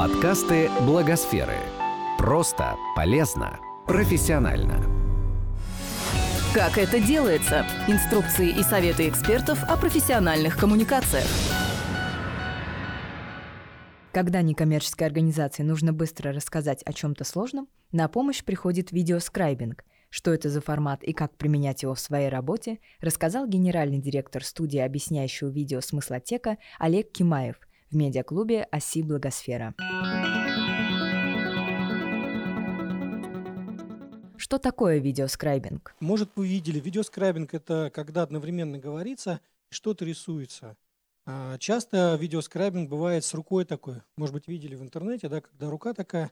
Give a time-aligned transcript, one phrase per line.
[0.00, 1.58] Подкасты Благосферы.
[2.16, 4.82] Просто, полезно, профессионально.
[6.54, 7.66] Как это делается?
[7.86, 11.26] Инструкции и советы экспертов о профессиональных коммуникациях.
[14.10, 19.84] Когда некоммерческой организации нужно быстро рассказать о чем-то сложном, на помощь приходит видеоскрайбинг.
[20.08, 24.78] Что это за формат и как применять его в своей работе, рассказал генеральный директор студии
[24.78, 29.74] объясняющего видео смыслотека Олег Кимаев– в медиаклубе «Оси Благосфера».
[34.36, 35.94] Что такое видеоскрайбинг?
[36.00, 39.40] Может, вы видели, видеоскрайбинг– это когда одновременно говорится
[39.70, 40.76] и что-то рисуется.
[41.26, 44.02] А часто видеоскрайбинг бывает с рукой такой.
[44.16, 46.30] Может быть, видели в интернете, да, когда рука такая,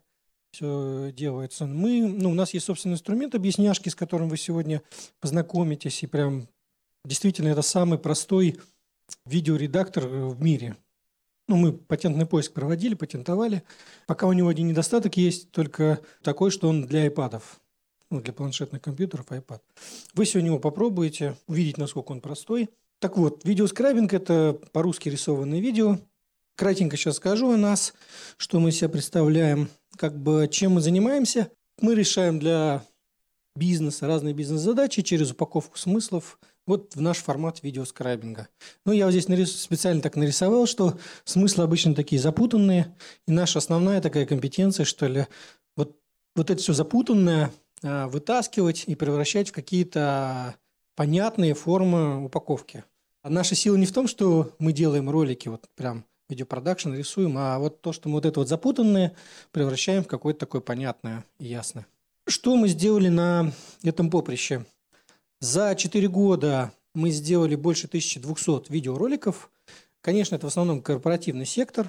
[0.50, 1.66] все делается.
[1.66, 4.82] Мы, ну, у нас есть собственный инструмент объясняшки, с которым вы сегодня
[5.20, 6.02] познакомитесь.
[6.02, 6.48] И прям
[7.04, 8.58] действительно это самый простой
[9.26, 10.76] видеоредактор в мире.
[11.48, 13.62] Ну, мы патентный поиск проводили, патентовали.
[14.06, 17.42] Пока у него один недостаток есть, только такой, что он для iPad.
[18.10, 19.60] Ну, для планшетных компьютеров iPad.
[20.14, 22.68] Вы сегодня его попробуете, увидеть, насколько он простой.
[23.00, 25.98] Так вот, видеоскрайбинг– это по-русски рисованное видео.
[26.54, 27.94] Кратенько сейчас скажу о нас,
[28.36, 31.50] что мы себя представляем, как бы чем мы занимаемся.
[31.80, 32.84] Мы решаем для
[33.56, 36.38] бизнеса разные бизнес-задачи через упаковку смыслов
[36.68, 38.48] вот в наш формат видеоскрайбинга.
[38.84, 39.60] Ну, я вот здесь нарис...
[39.60, 42.94] специально так нарисовал, что смыслы обычно такие запутанные,
[43.26, 45.26] и наша основная такая компетенция, что ли,
[45.76, 45.96] вот,
[46.36, 47.50] вот это все запутанное
[47.82, 50.54] а, вытаскивать и превращать в какие-то
[50.94, 52.84] понятные формы упаковки.
[53.22, 57.58] А наша сила не в том, что мы делаем ролики, вот прям видеопродакшн рисуем, а
[57.58, 59.14] вот то, что мы вот это вот запутанное
[59.52, 61.86] превращаем в какое-то такое понятное и ясное.
[62.26, 63.52] Что мы сделали на
[63.82, 64.66] этом поприще?
[65.40, 69.50] За 4 года мы сделали больше 1200 видеороликов.
[70.00, 71.88] Конечно, это в основном корпоративный сектор.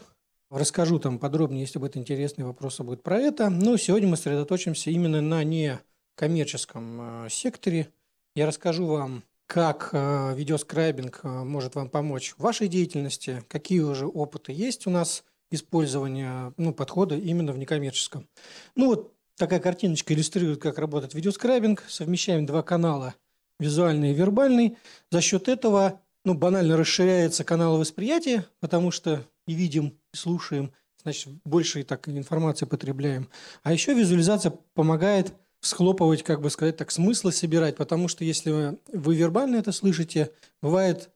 [0.52, 3.50] Расскажу там подробнее, если будет интересный вопрос будет про это.
[3.50, 7.90] Но сегодня мы сосредоточимся именно на некоммерческом э, секторе.
[8.36, 14.06] Я расскажу вам, как э, видеоскрайбинг э, может вам помочь в вашей деятельности, какие уже
[14.06, 18.28] опыты есть у нас использования ну, подхода именно в некоммерческом.
[18.76, 21.84] Ну вот такая картиночка иллюстрирует, как работает видеоскрайбинг.
[21.88, 23.16] Совмещаем два канала–
[23.60, 24.78] визуальный и вербальный.
[25.12, 30.72] За счет этого ну, банально расширяется канал восприятия, потому что и видим, и слушаем,
[31.02, 33.30] значит, больше и так информации потребляем.
[33.64, 39.16] А еще визуализация помогает схлопывать, как бы сказать так, смыслы собирать, потому что если вы
[39.16, 40.32] вербально это слышите,
[40.62, 41.10] бывает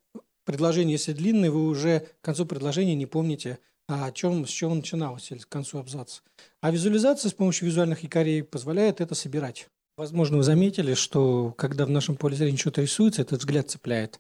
[0.46, 4.74] предложение, если длинное, вы уже к концу предложения не помните, а о чем, с чего
[4.74, 6.22] начиналось, или к концу абзаца.
[6.62, 9.68] А визуализация с помощью визуальных якорей позволяет это собирать.
[9.96, 14.20] Возможно, вы заметили, что когда в нашем поле зрения что-то рисуется, этот взгляд цепляет.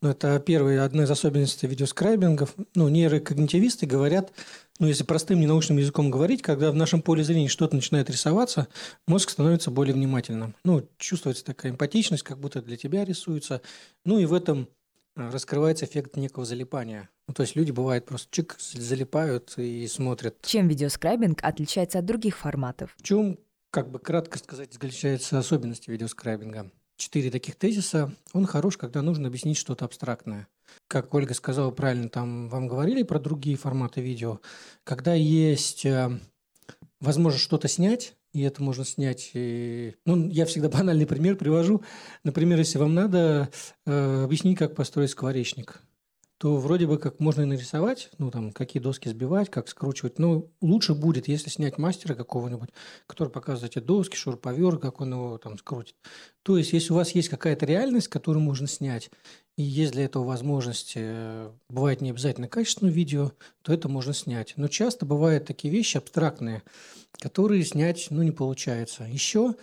[0.00, 2.56] Но это первая, одна из особенностей видеоскрайбингов.
[2.74, 4.32] Ну, нейрокогнитивисты говорят,
[4.80, 8.66] ну, если простым ненаучным языком говорить, когда в нашем поле зрения что-то начинает рисоваться,
[9.06, 10.56] мозг становится более внимательным.
[10.64, 13.62] Ну, чувствуется такая эмпатичность, как будто для тебя рисуется.
[14.04, 14.68] Ну, и в этом
[15.14, 17.08] а, раскрывается эффект некого залипания.
[17.28, 20.34] Ну, то есть люди, бывает, просто чик, залипают и смотрят.
[20.42, 22.92] Чем видеоскрайбинг отличается от других форматов?
[22.98, 23.38] В чем
[23.72, 26.70] как бы кратко сказать, заключаются особенности видеоскрайбинга.
[26.98, 28.14] Четыре таких тезиса.
[28.34, 30.46] Он хорош, когда нужно объяснить что-то абстрактное.
[30.88, 34.40] Как Ольга сказала правильно, там вам говорили про другие форматы видео.
[34.84, 36.20] Когда есть э,
[37.00, 39.30] возможность что-то снять, и это можно снять.
[39.32, 39.94] И...
[40.04, 41.82] Ну, я всегда банальный пример привожу.
[42.24, 43.50] Например, если вам надо
[43.86, 45.80] э, объяснить, как построить скворечник–
[46.42, 50.18] то вроде бы как можно и нарисовать, ну там, какие доски сбивать, как скручивать.
[50.18, 52.70] Но лучше будет, если снять мастера какого-нибудь,
[53.06, 55.94] который показывает эти доски, шуруповерт, как он его там скрутит.
[56.42, 59.12] То есть, если у вас есть какая-то реальность, которую можно снять,
[59.56, 63.30] и есть для этого возможность, э, бывает не обязательно качественное видео,
[63.62, 64.54] то это можно снять.
[64.56, 66.64] Но часто бывают такие вещи абстрактные,
[67.20, 69.04] которые снять ну, не получается.
[69.04, 69.54] Еще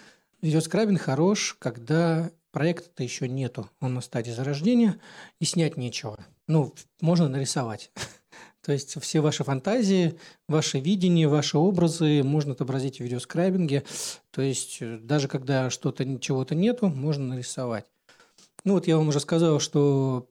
[0.42, 4.98] видеоскрабинг хорош, когда проекта-то еще нету, он на стадии зарождения,
[5.42, 7.92] и снять нечего ну, можно нарисовать.
[8.66, 13.84] То есть все ваши фантазии, ваше видение, ваши образы можно отобразить в видеоскрайбинге.
[14.32, 17.86] То есть э, даже когда что-то, чего-то нету, можно нарисовать.
[18.66, 20.28] Ну вот я вам уже сказал, что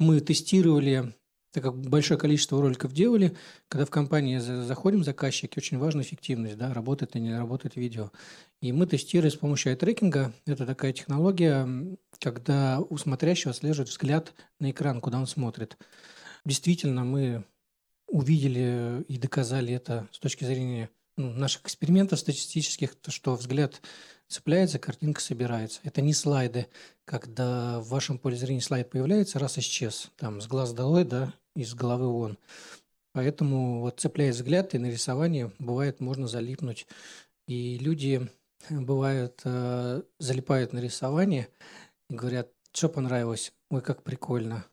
[0.00, 1.14] мы тестировали,
[1.52, 3.36] так как большое количество роликов делали,
[3.68, 8.10] когда в компании заходим заказчики, очень важна эффективность, да, работает или не работает видео.
[8.60, 10.32] И мы тестировали с помощью ай-трекинга.
[10.44, 11.68] Это такая технология,
[12.30, 15.76] когда у смотрящего отслеживает взгляд на экран, куда он смотрит.
[16.44, 17.44] Действительно, мы
[18.06, 23.80] увидели и доказали это с точки зрения ну, наших экспериментов статистических, то, что взгляд
[24.28, 25.80] цепляется, картинка собирается.
[25.82, 26.68] Это не слайды,
[27.04, 31.74] когда в вашем поле зрения слайд появляется, раз исчез, там с глаз долой, да, из
[31.74, 32.38] головы вон.
[33.12, 36.86] Поэтому вот цепляя взгляд и на рисование, бывает, можно залипнуть.
[37.46, 38.30] И люди,
[38.70, 41.48] бывают, э, залипают на рисование
[42.16, 43.52] говорят, что понравилось?
[43.70, 44.64] Ой, как прикольно.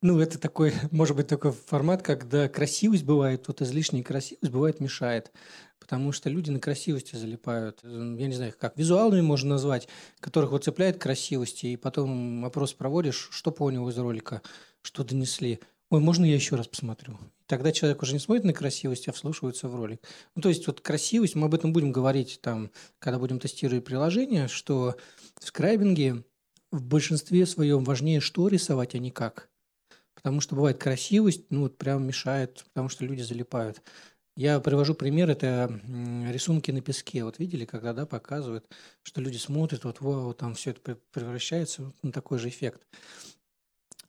[0.00, 5.32] Ну, это такой, может быть, такой формат, когда красивость бывает, вот излишняя красивость бывает мешает.
[5.80, 7.80] Потому что люди на красивости залипают.
[7.82, 9.88] Я не знаю, как визуалами можно назвать,
[10.20, 14.42] которых вот цепляет красивости, и потом опрос проводишь, что понял из ролика,
[14.82, 15.60] что донесли.
[15.90, 17.18] Ой, можно я еще раз посмотрю?
[17.46, 20.02] Тогда человек уже не смотрит на красивость, а вслушивается в ролик.
[20.34, 24.48] Ну, то есть вот красивость, мы об этом будем говорить там, когда будем тестировать приложение,
[24.48, 24.96] что
[25.40, 26.24] в скрайбинге
[26.70, 29.48] в большинстве своем важнее, что рисовать, а не как.
[30.14, 33.82] Потому что бывает красивость, ну вот прям мешает, потому что люди залипают.
[34.36, 35.80] Я привожу пример, это
[36.30, 37.24] рисунки на песке.
[37.24, 38.66] Вот видели, когда да, показывают,
[39.02, 42.82] что люди смотрят, вот вау, там все это превращается на такой же эффект.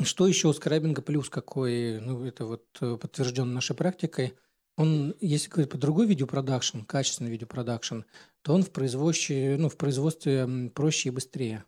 [0.01, 4.35] Что еще у скрайбинга плюс какой, ну это вот э, подтверждено нашей практикой,
[4.77, 8.01] он, если говорить про другой видеопродакшн, качественный видеопродакшн,
[8.43, 11.65] то он в производстве, ну, в производстве проще и быстрее.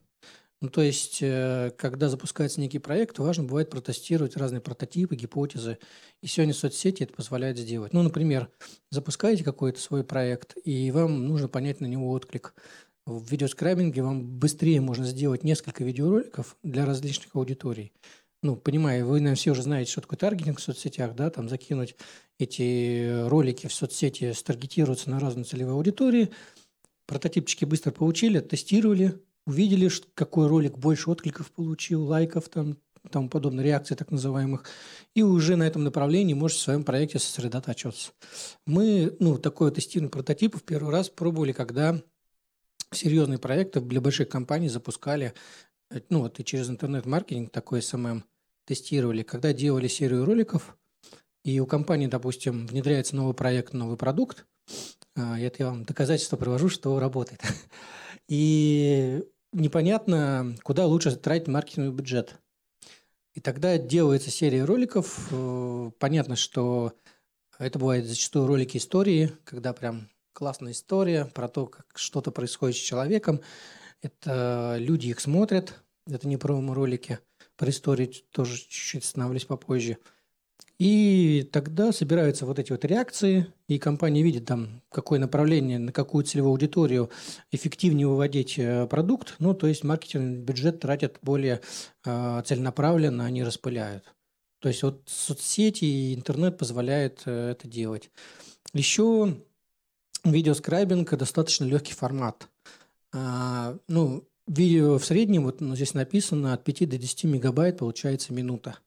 [0.61, 5.79] Ну, то есть, э, когда запускается некий проект, важно бывает протестировать разные прототипы, гипотезы.
[6.21, 7.93] И сегодня соцсети это позволяют сделать.
[7.93, 8.47] Ну, например,
[8.91, 12.53] запускаете какой-то свой проект, и вам нужно понять на него отклик.
[13.07, 17.91] В видеоскрайбинге вам быстрее можно сделать несколько видеороликов для различных аудиторий.
[18.43, 21.95] Ну, понимаю, вы, наверное, все уже знаете, что такое таргетинг в соцсетях, да, там закинуть
[22.37, 26.29] эти ролики в соцсети, старгетироваться на разные целевые аудитории.
[27.07, 32.77] Прототипчики быстро получили, тестировали, увидели, какой ролик больше откликов получил, лайков там,
[33.09, 34.65] тому подобное, реакций так называемых,
[35.15, 38.11] и уже на этом направлении можете в своем проекте сосредотачиваться.
[38.65, 42.01] Мы, ну, такое тестирование прототипов первый раз пробовали, когда
[42.91, 45.33] серьезные проекты для больших компаний запускали,
[45.89, 48.23] э, ну, вот и через интернет-маркетинг такой SMM
[48.65, 50.77] тестировали, когда делали серию роликов,
[51.44, 54.45] и у компании, допустим, внедряется новый проект, новый продукт,
[55.15, 57.41] а, это я вам доказательство привожу, что работает.
[58.27, 62.39] И непонятно, куда лучше тратить маркетинговый бюджет.
[63.33, 65.27] И тогда делается серия роликов.
[65.31, 66.94] Э, понятно, что
[67.57, 72.80] это бывает зачастую ролики истории, когда прям классная история про то, как что-то происходит с
[72.80, 73.42] человеком.
[74.01, 75.81] Это люди их смотрят.
[76.07, 77.19] Это не промо-ролики.
[77.56, 79.97] Про истории тоже чуть-чуть остановлюсь попозже.
[80.81, 86.24] И тогда собираются вот эти вот реакции, и компания видит там, какое направление, на какую
[86.24, 87.12] целевую аудиторию
[87.51, 89.36] эффективнее выводить э, продукт.
[89.38, 91.62] Ну, то есть маркетинг бюджет тратят более
[92.04, 94.12] э, целенаправленно, они распыляют.
[94.57, 98.10] То есть вот соцсети и интернет позволяют э, это делать.
[98.74, 99.38] Еще
[100.24, 102.48] видеоскрайбинг– достаточно легкий формат.
[103.13, 108.33] А, ну, видео в среднем, вот ну, здесь написано, от 5 до 10 мегабайт получается
[108.33, 108.80] минута.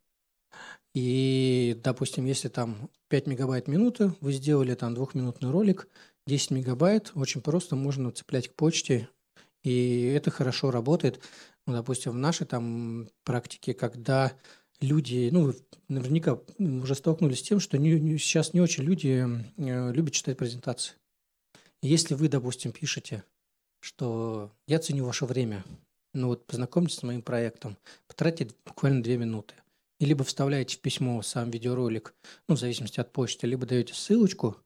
[0.94, 5.88] И, допустим, если там 5 мегабайт минуты, вы сделали там двухминутный ролик,
[6.26, 9.08] 10 мегабайт, очень просто можно цеплять к почте,
[9.64, 11.20] и это хорошо работает.
[11.66, 14.32] Ну, допустим, в нашей там практике, когда
[14.80, 15.56] люди, ну, вы
[15.88, 19.26] наверняка уже столкнулись с тем, что не, не, сейчас не очень люди
[19.56, 20.94] э, любят читать презентации.
[21.82, 23.24] Если вы, допустим, пишете,
[23.80, 25.64] что я ценю ваше время,
[26.12, 27.76] ну вот познакомьтесь с моим проектом,
[28.06, 29.54] потратите буквально две минуты
[29.98, 32.14] и либо вставляете в письмо сам видеоролик,
[32.48, 34.56] ну, в зависимости от почты, либо даете ссылочку,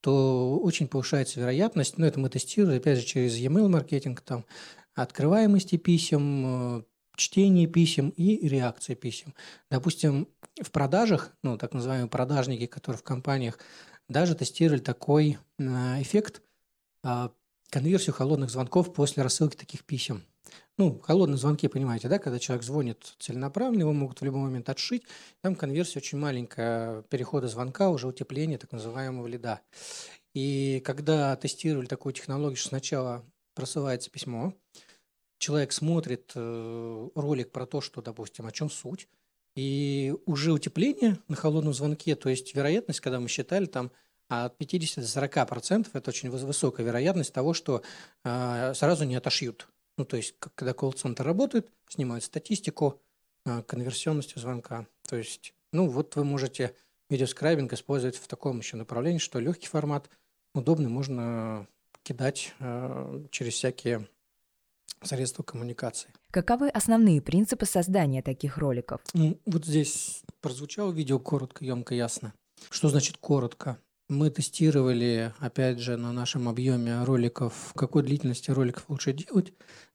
[0.00, 4.44] то очень повышается вероятность, ну, это мы тестируем, опять же, через e-mail маркетинг, там,
[4.94, 6.82] открываемости писем, э,
[7.16, 9.34] чтение писем и реакция писем.
[9.70, 10.28] Допустим,
[10.60, 13.58] в продажах, ну, так называемые продажники, которые в компаниях,
[14.08, 15.62] даже тестировали такой э,
[16.02, 16.42] эффект,
[17.02, 17.32] а,
[17.70, 20.24] конверсию холодных звонков после рассылки таких писем.
[20.80, 25.02] Ну, холодные звонки, понимаете, да, когда человек звонит целенаправленно, его могут в любой момент отшить.
[25.42, 29.60] Там конверсия очень маленькая перехода звонка, уже утепление так называемого лида.
[30.32, 33.22] И когда тестировали такую технологию, что сначала
[33.54, 34.54] просылается письмо,
[35.36, 39.06] человек смотрит э, ролик про то, что, допустим, о чем суть,
[39.56, 43.92] и уже утепление на холодном звонке, то есть вероятность, когда мы считали, там
[44.28, 47.82] от 50 до 40 процентов, это очень высокая вероятность того, что
[48.24, 49.68] э, сразу не отошьют.
[50.00, 53.02] Ну, то есть, когда колл-центр работает, снимают статистику
[53.44, 54.86] э, конверсионности звонка.
[55.06, 56.74] То есть, ну, вот вы можете
[57.10, 60.08] видеоскрайбинг использовать в таком еще направлении, что легкий формат,
[60.54, 61.66] удобный, можно
[62.02, 64.08] кидать э, через всякие
[65.02, 66.08] средства коммуникации.
[66.30, 69.02] Каковы основные принципы создания таких роликов?
[69.12, 72.32] Ну, вот здесь прозвучало видео коротко, емко, ясно.
[72.70, 73.78] Что значит коротко?
[74.10, 79.52] Мы тестировали, опять же, на нашем объеме роликов, какой длительности роликов лучше делать.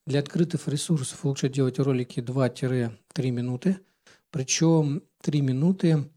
[0.07, 2.95] Для открытых ресурсов лучше делать ролики 2-3
[3.31, 3.81] минуты.
[4.31, 6.10] Причем 3 минуты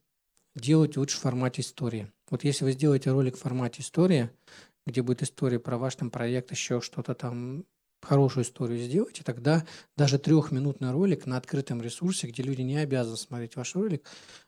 [0.55, 2.09] делать лучше в формате истории.
[2.31, 4.31] Вот если вы сделаете ролик в формате истории,
[4.87, 7.65] где будет история про ваш там проект, еще что-то там,
[8.03, 9.65] хорошую историю сделайте, тогда
[9.97, 14.07] даже трехминутный ролик на открытом ресурсе, где люди не обязаны смотреть ваш ролик,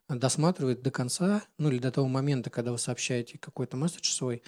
[0.09, 4.43] досматривают до конца, ну или до того момента, когда вы сообщаете какой-то месседж свой,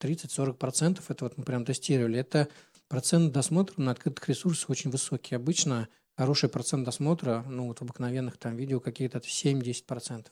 [0.00, 2.18] 30-40% это вот мы прям тестировали.
[2.18, 2.48] Это
[2.88, 5.34] процент досмотра на открытых ресурсах очень высокий.
[5.34, 10.26] Обычно хороший процент досмотра, ну вот в обыкновенных там видео какие-то 7-10%.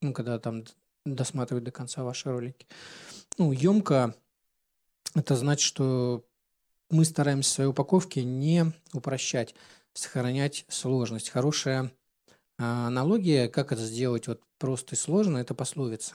[0.00, 0.64] Ну, когда там
[1.04, 2.66] досматривают до конца ваши ролики.
[3.38, 4.14] Ну, емко
[5.14, 6.24] это значит, что
[6.92, 9.54] мы стараемся в своей упаковке не упрощать,
[9.94, 11.30] сохранять сложность.
[11.30, 11.90] Хорошая
[12.58, 16.14] а, аналогия, как это сделать вот просто и сложно, это пословица.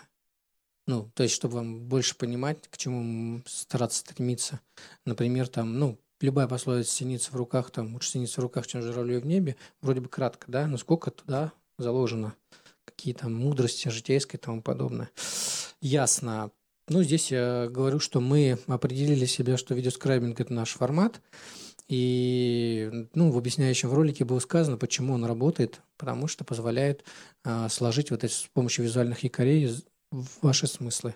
[0.85, 4.61] Ну, то есть, чтобы вам больше понимать, к чему стараться стремиться.
[5.05, 9.19] Например, там, ну, любая пословица «синица в руках», там, лучше синица в руках, чем журавлей
[9.19, 12.35] в небе, вроде бы кратко, да, но сколько туда заложено,
[12.85, 15.09] какие там мудрости житейской и тому подобное.
[15.81, 16.51] Ясно.
[16.89, 21.21] Ну, здесь я говорю, что мы определили себе, что видеоскрайбинг– это наш формат,
[21.89, 27.03] и ну, в объясняющем ролике было сказано, почему он работает, потому что позволяет
[27.43, 29.69] а, сложить вот эти с помощью визуальных якорей
[30.41, 31.15] ваши смыслы.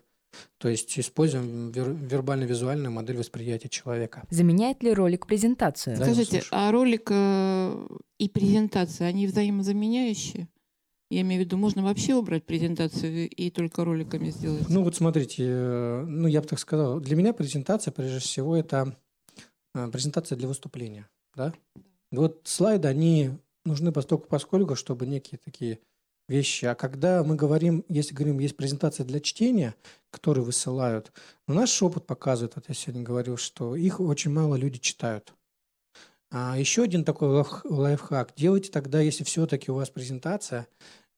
[0.58, 4.24] То есть используем вер- вербально-визуальную модель восприятия человека.
[4.30, 5.98] Заменяет ли ролик презентацию?
[5.98, 7.88] Да, Скажите, а ролик э,
[8.18, 10.48] и презентация, они взаимозаменяющие?
[11.12, 14.70] Я имею в виду, можно вообще убрать презентацию и только роликами сделать?
[14.70, 18.96] Ну вот смотрите, э, ну я бы так сказал, для меня презентация прежде всего это
[19.76, 21.54] э, презентация для выступления, да?
[22.14, 23.32] Вот слайды, они
[23.66, 25.80] нужны постольку поскольку, чтобы некие такие
[26.30, 26.64] вещи.
[26.64, 29.76] А когда мы говорим, если говорим, есть презентация для чтения,
[30.12, 31.12] которые высылают,
[31.46, 35.34] но наш опыт показывает, вот я сегодня говорил, что их очень мало люди читают.
[36.34, 38.34] А еще один такой лайфхак.
[38.38, 40.68] Делайте тогда, если все-таки у вас презентация,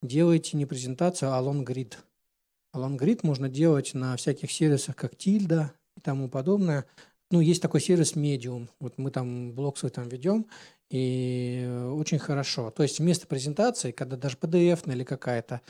[0.04, 1.98] делайте не презентацию, а лонгрид.
[2.72, 6.86] Лонгрид можно делать на всяких сервисах, как Тильда и тому подобное.
[7.30, 8.68] Ну, есть такой сервис Medium.
[8.78, 10.46] Вот мы там блог свой там ведем,
[10.90, 12.70] и очень хорошо.
[12.70, 15.60] То есть вместо презентации, когда даже PDF или какая-то,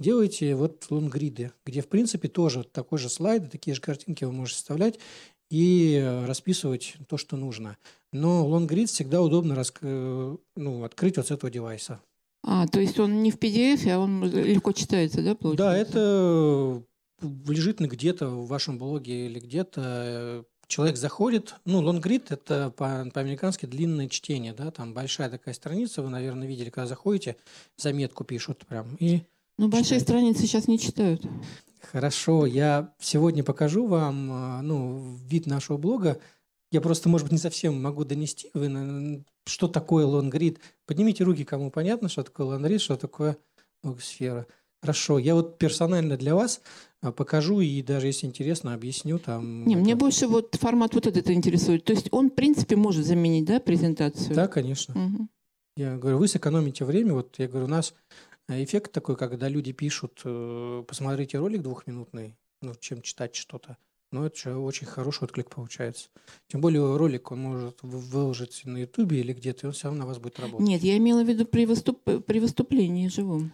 [0.00, 4.58] делайте вот лонгриды, где в принципе тоже такой же слайд, такие же картинки вы можете
[4.58, 4.98] вставлять
[5.50, 7.76] и расписывать то, что нужно.
[8.12, 9.72] Но лонгрид всегда удобно рас...
[9.82, 12.00] ну, открыть вот с этого девайса.
[12.44, 15.64] А, то есть он не в PDF, а он легко читается, да, получается?
[15.64, 16.82] Да, это
[17.46, 24.08] лежит где-то в вашем блоге или где-то человек заходит, ну, лонгрид– это по- по-американски длинное
[24.08, 27.36] чтение, да, там большая такая страница, вы, наверное, видели, когда заходите,
[27.76, 29.20] заметку пишут прям, и
[29.58, 30.04] Ну, большие читаете.
[30.04, 31.22] страницы сейчас не читают.
[31.80, 36.18] Хорошо, я сегодня покажу вам, а, ну, вид нашего блога.
[36.70, 40.60] Я просто, может быть, не совсем могу донести, вы, что такое лонгрид.
[40.86, 43.36] Поднимите руки, кому понятно, что такое лонгрид, что такое
[44.00, 44.46] сфера.
[44.80, 46.60] Хорошо, я вот персонально для вас
[47.02, 49.64] а, покажу и даже если интересно, объясню там.
[49.64, 51.84] Не, мне больше вот формат вот этот интересует.
[51.84, 54.34] То есть он, в принципе, может заменить, да, презентацию?
[54.34, 54.94] Да, конечно.
[54.94, 55.28] Угу.
[55.76, 57.14] Я говорю, вы сэкономите время.
[57.14, 57.94] Вот я говорю, у нас
[58.48, 63.76] э, эффект такой, когда люди пишут, э, посмотрите ролик двухминутный, ну, чем читать что-то.
[64.12, 66.10] Но это же очень хороший отклик получается.
[66.46, 70.06] Тем более ролик он может выложить на Ютубе или где-то, и он все равно на
[70.06, 70.66] вас будет работать.
[70.66, 72.04] Нет, я имела в виду при, выступ...
[72.04, 73.52] при выступлении живом.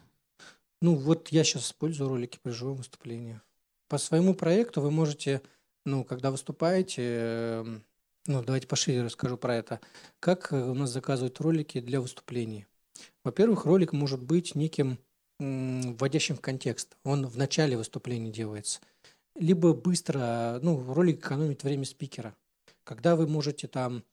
[0.82, 3.40] Ну, вот я сейчас использую ролики при живом выступлении.
[3.88, 5.42] По своему проекту вы можете,
[5.84, 7.84] ну, когда выступаете, эм,
[8.26, 9.80] ну, давайте пошире расскажу про это.
[10.18, 12.66] Как э, у нас заказывают ролики для выступлений?
[13.22, 14.98] Во-первых, ролик может быть неким
[15.40, 16.96] вводящим в контекст.
[17.04, 18.80] Он в начале выступления делается.
[19.38, 22.34] Либо быстро, ну, ролик экономит время спикера.
[22.84, 24.04] Когда вы можете там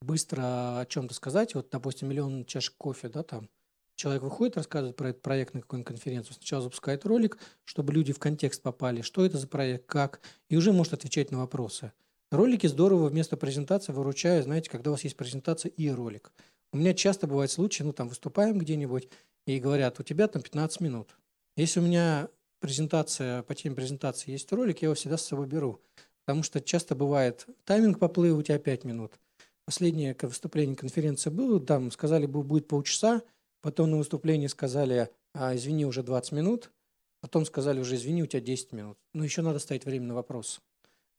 [0.00, 3.48] быстро о чем-то сказать, вот, допустим, миллион чашек кофе, да, там,
[3.96, 8.18] человек выходит, рассказывает про этот проект на какую-нибудь конференцию, сначала запускает ролик, чтобы люди в
[8.18, 11.92] контекст попали, что это за проект, как, и уже может отвечать на вопросы.
[12.30, 16.32] Ролики здорово вместо презентации выручают, знаете, когда у вас есть презентация и ролик.
[16.72, 19.08] У меня часто бывают случаи, ну там выступаем где-нибудь,
[19.46, 21.16] и говорят, у тебя там 15 минут.
[21.56, 22.28] Если у меня
[22.60, 25.80] презентация, по теме презентации есть ролик, я его всегда с собой беру.
[26.24, 29.18] Потому что часто бывает, тайминг поплыл, у тебя 5 минут.
[29.64, 33.22] Последнее выступление конференции было, там сказали, будет полчаса,
[33.62, 36.72] Потом на выступлении сказали, а, извини, уже 20 минут.
[37.20, 38.98] Потом сказали уже, извини, у тебя 10 минут.
[39.12, 40.62] Ну, еще надо ставить время на вопрос.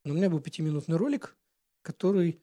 [0.04, 1.36] Но у меня был пятиминутный ролик,
[1.82, 2.40] который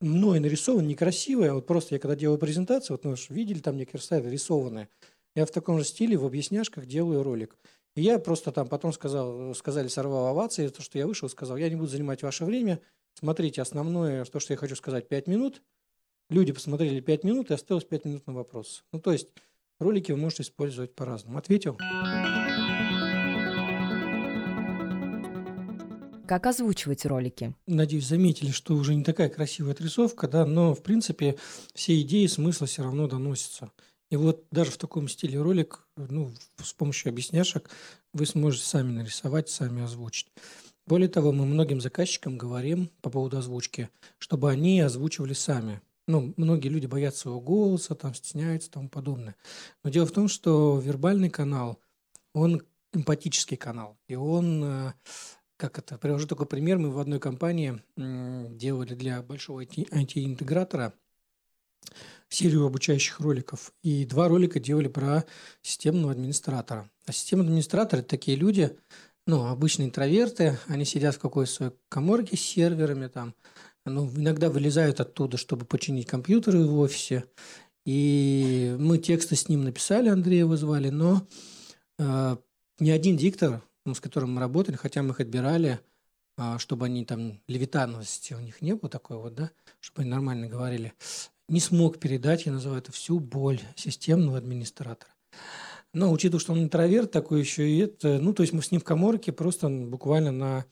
[0.00, 1.54] мной нарисован некрасиво.
[1.54, 4.88] Вот просто я когда делаю презентацию, вот, ну, видели там некие слайды рисованные.
[5.34, 7.56] Я в таком же стиле в объясняшках делаю ролик.
[7.98, 11.68] И я просто там потом сказал, сказали, сорвал овации, то, что я вышел, сказал, я
[11.68, 12.80] не буду занимать ваше время,
[13.14, 15.62] смотрите основное, то, что я хочу сказать, 5 минут.
[16.30, 18.84] Люди посмотрели 5 минут, и осталось 5 минут на вопрос.
[18.92, 19.30] Ну, то есть
[19.80, 21.38] ролики вы можете использовать по-разному.
[21.38, 21.76] Ответил?
[26.28, 27.52] Как озвучивать ролики?
[27.66, 31.36] Надеюсь, заметили, что уже не такая красивая отрисовка, да, но, в принципе,
[31.74, 33.72] все идеи, смысл все равно доносятся.
[34.10, 37.68] И вот даже в таком стиле ролик, ну, с помощью объясняшек
[38.12, 40.28] вы сможете сами нарисовать, сами озвучить.
[40.86, 45.82] Более того, мы многим заказчикам говорим по поводу озвучки, чтобы они озвучивали сами.
[46.06, 49.36] Ну, многие люди боятся своего голоса, там стесняются и тому подобное.
[49.84, 51.78] Но дело в том, что вербальный канал,
[52.32, 52.62] он
[52.94, 53.98] эмпатический канал.
[54.08, 54.92] И он, э,
[55.58, 60.94] как это, привожу такой пример, мы в одной компании делали для большого IT-интегратора
[62.28, 63.72] серию обучающих роликов.
[63.82, 65.24] И два ролика делали про
[65.62, 66.88] системного администратора.
[67.06, 68.76] А системный администратор– это такие люди,
[69.26, 73.34] ну, обычные интроверты, они сидят в какой-то своей коморке с серверами там,
[73.84, 77.24] ну, иногда вылезают оттуда, чтобы починить компьютеры в офисе.
[77.84, 81.26] И мы тексты с ним написали, Андрея вызвали, но
[81.98, 82.36] э,
[82.80, 85.80] ни один диктор, ну, с которым мы работали, хотя мы их отбирали,
[86.36, 90.48] э, чтобы они там левитанности у них не было такой вот, да, чтобы они нормально
[90.48, 90.92] говорили,
[91.48, 95.10] не смог передать, я называю это всю боль системного администратора.
[95.94, 98.80] Но учитывая, что он интроверт такой еще, и это, ну, то есть мы с ним
[98.80, 100.66] в коморке просто буквально на,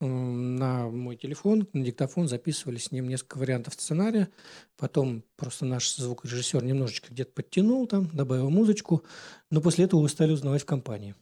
[0.00, 4.30] на мой телефон, на диктофон записывали с ним несколько вариантов сценария.
[4.78, 9.04] Потом просто наш звукорежиссер немножечко где-то подтянул там, добавил музычку.
[9.50, 11.14] Но после этого вы стали узнавать в компании.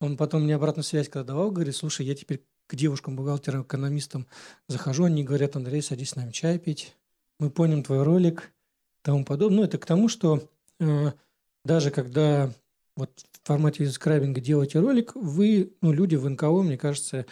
[0.00, 4.26] Он потом мне обратную связь когда давал, говорит, слушай, я теперь к девушкам, бухгалтерам, экономистам
[4.68, 6.96] захожу, они говорят, Андрей, садись с нами чай пить,
[7.38, 8.52] мы понял твой ролик,
[9.02, 9.58] тому подобное.
[9.58, 10.48] Ну, это к тому, что
[10.80, 11.12] э,
[11.64, 12.52] даже когда
[12.96, 17.26] вот в формате скрайбинга делаете ролик, вы, ну, люди в НКО, мне кажется,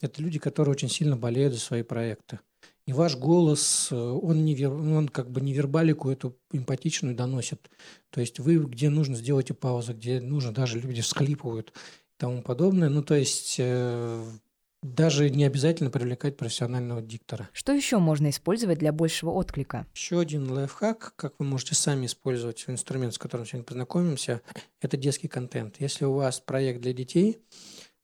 [0.00, 2.40] это люди, которые очень сильно болеют за свои проекты.
[2.86, 7.70] И ваш голос, э, он, не, он как бы не вербалику эту эмпатичную доносит.
[8.10, 12.88] То есть вы, где нужно, сделайте паузу, где нужно, даже люди всхлипывают и тому подобное.
[12.88, 14.24] Ну, то есть э,
[14.82, 17.48] даже не обязательно привлекать профессионального диктора.
[17.52, 19.86] Что еще можно использовать для большего отклика?
[19.94, 24.42] Еще один лайфхак, как вы можете сами использовать инструмент, с которым сегодня познакомимся,
[24.80, 25.76] это детский контент.
[25.78, 27.38] Если у вас проект для детей,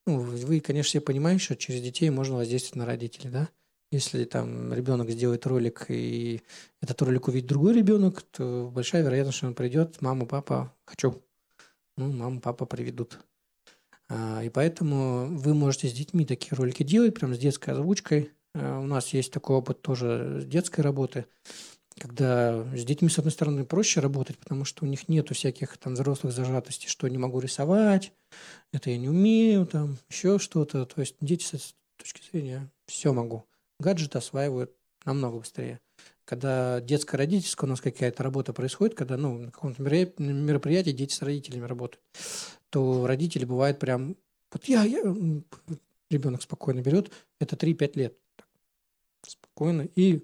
[0.07, 3.49] ну, вы, конечно, все понимаете, что через детей можно воздействовать на родителей, да?
[3.91, 6.43] Если там ребенок сделает ролик, и
[6.81, 11.23] этот ролик увидит другой ребенок, то большая вероятность, что он придет, мама, папа, хочу.
[11.97, 13.19] Ну, мама, папа приведут.
[14.09, 18.31] А, и поэтому вы можете с детьми такие ролики делать, прям с детской озвучкой.
[18.55, 21.27] А, у нас есть такой опыт тоже с детской работы,
[21.99, 25.95] когда с детьми, с одной стороны, проще работать, потому что у них нету всяких там
[25.95, 28.13] взрослых зажатостей, что не могу рисовать,
[28.73, 30.87] это я не умею, там еще что-то.
[30.87, 33.45] То есть дети с точки зрения все могу.
[33.81, 34.73] Гаджеты осваивают
[35.05, 35.81] намного быстрее.
[36.29, 41.65] Когда детско-родительская у нас какая-то работа происходит, когда ну, на каком-то мероприятии дети с родителями
[41.65, 42.05] работают,
[42.69, 44.15] то родители бывают прям...
[44.53, 45.01] Вот я, я
[46.11, 47.11] ребенок спокойно берет,
[47.41, 48.19] это 3-5 лет.
[49.27, 49.89] Спокойно.
[49.95, 50.23] И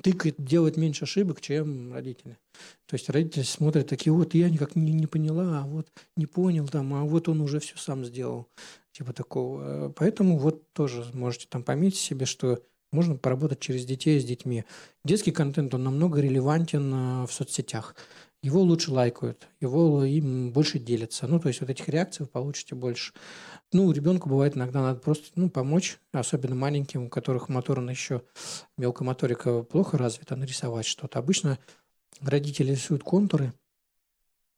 [0.00, 2.38] тыкает, делает меньше ошибок, чем родители.
[2.86, 6.68] То есть родители смотрят такие, вот я никак не, не поняла, а вот не понял
[6.68, 8.46] там, а вот он уже все сам сделал.
[8.92, 9.92] Типа такого.
[9.96, 14.64] Поэтому вот тоже можете там пометить себе, что можно поработать через детей с детьми.
[15.04, 17.94] Детский контент, он намного релевантен э, в соцсетях
[18.42, 21.26] его лучше лайкают, его им больше делятся.
[21.26, 23.12] Ну, то есть вот этих реакций вы получите больше.
[23.72, 28.22] Ну, ребенку бывает иногда надо просто ну, помочь, особенно маленьким, у которых моторно еще
[28.78, 31.18] мелкая моторика плохо развита, нарисовать что-то.
[31.18, 31.58] Обычно
[32.20, 33.52] родители рисуют контуры,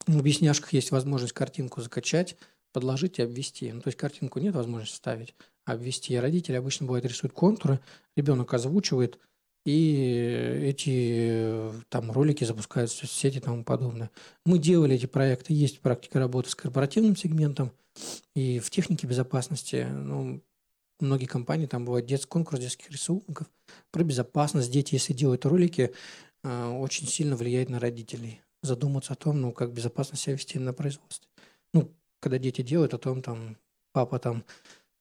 [0.07, 2.37] в объясняшках есть возможность картинку закачать,
[2.71, 3.71] подложить и обвести.
[3.71, 6.17] Ну, то есть картинку нет возможности ставить, обвести.
[6.17, 7.79] Родители обычно бывает рисуют контуры,
[8.15, 9.19] ребенок озвучивает–
[9.65, 14.11] и эти там ролики запускаются в соцсети и тому подобное.
[14.45, 17.71] Мы делали эти проекты, есть практика работы с корпоративным сегментом
[18.35, 19.87] и в технике безопасности.
[19.89, 20.43] Ну,
[20.99, 23.47] многие компании, там бывает детский конкурс детских рисунков
[23.91, 24.69] про безопасность.
[24.69, 25.93] Дети, если делают ролики,
[26.43, 28.41] а, очень сильно влияет на родителей.
[28.63, 31.29] Задуматься о том, ну, как безопасно себя вести на производстве.
[31.73, 33.57] Ну, когда дети делают о том, там,
[33.93, 34.43] папа там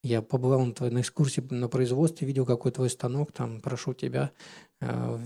[0.03, 4.33] я побывал на, на экскурсии на производстве, видел, какой твой станок, там, прошу тебя,
[4.81, 5.19] э,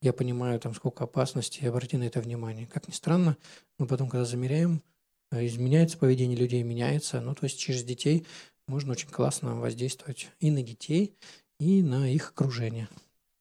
[0.00, 2.66] я понимаю, там, сколько опасностей, обрати на это внимание.
[2.66, 3.36] Как ни странно,
[3.78, 4.82] мы потом, когда замеряем,
[5.30, 7.20] э, изменяется поведение людей, меняется.
[7.20, 8.26] Ну, то есть через детей
[8.66, 11.14] можно очень классно воздействовать и на детей,
[11.58, 12.88] и на их окружение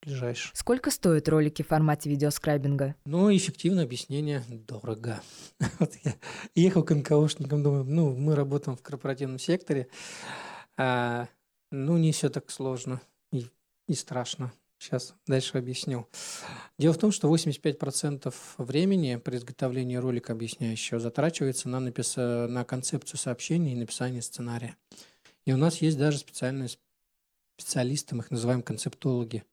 [0.01, 0.51] ближайшее.
[0.53, 2.95] Сколько стоят ролики в формате видеоскрайбинга?
[3.05, 5.21] Ну, эффективное объяснение дорого.
[5.79, 6.13] вот я
[6.55, 9.87] ехал к НКОшникам, думаю, ну, мы работаем в корпоративном секторе,
[10.77, 11.27] а,
[11.71, 13.47] ну, не все так сложно и,
[13.87, 14.53] и страшно.
[14.79, 16.09] Сейчас дальше объясню.
[16.77, 22.17] Дело в том, что 85% времени при изготовлении ролика объясняющего затрачивается на, напис...
[22.17, 24.75] на концепцию сообщения и написание сценария.
[25.45, 26.69] И у нас есть даже специальные
[27.57, 29.43] специалисты, мы их называем концептологи,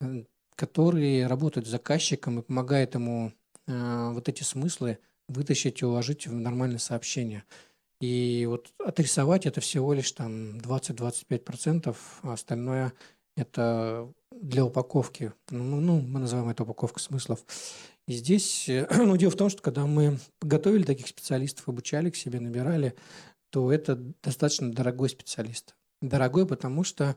[0.00, 3.32] э, которые работают с заказчиком и помогают ему
[3.66, 7.44] э, вот эти смыслы вытащить и уложить в нормальное сообщение.
[8.00, 12.92] И вот отрисовать это всего лишь там 20-25%, а остальное
[13.36, 15.32] это для упаковки.
[15.50, 17.44] Ну, ну, мы называем это упаковка смыслов.
[18.06, 22.16] И здесь, э, ну, дело в том, что когда мы готовили таких специалистов, обучали к
[22.16, 22.94] себе, набирали,
[23.50, 25.74] то это достаточно дорогой специалист.
[26.00, 27.16] Дорогой, потому что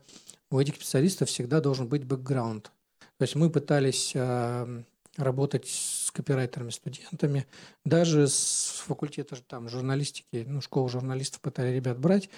[0.50, 2.70] у этих специалистов всегда должен быть бэкграунд.
[3.16, 4.82] То есть мы пытались э,
[5.16, 7.46] работать с копирайтерами, студентами,
[7.84, 12.30] даже с факультета там, журналистики, ну, школу журналистов пытали ребят брать,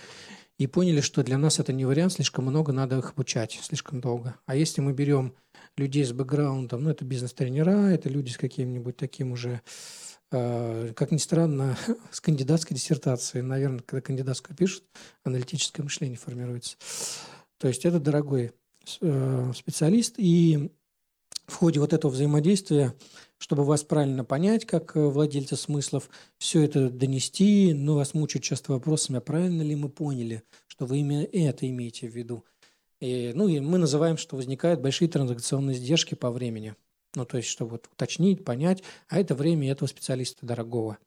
[0.58, 4.36] и поняли, что для нас это не вариант, слишком много надо их обучать, слишком долго.
[4.46, 5.34] А если мы берем
[5.76, 9.60] людей с бэкграундом, ну, это бизнес-тренера, это люди с каким-нибудь таким уже,
[10.32, 11.76] э, как ни странно,
[12.10, 13.42] с кандидатской диссертацией.
[13.42, 14.84] Наверное, когда кандидатскую пишут,
[15.24, 16.76] аналитическое мышление формируется.
[17.58, 18.52] То есть это дорогой
[19.00, 20.70] э, специалист, и
[21.46, 22.94] в ходе вот этого взаимодействия,
[23.38, 28.72] чтобы вас правильно понять, как э, владельца смыслов, все это донести, ну, вас мучают часто
[28.72, 32.44] вопросами, а правильно ли мы поняли, что вы именно это имеете в виду.
[33.00, 36.74] И, ну, и мы называем, что возникают большие транзакционные издержки по времени.
[37.14, 40.98] Ну, то есть, чтобы вот уточнить, понять, а это время этого специалиста дорогого.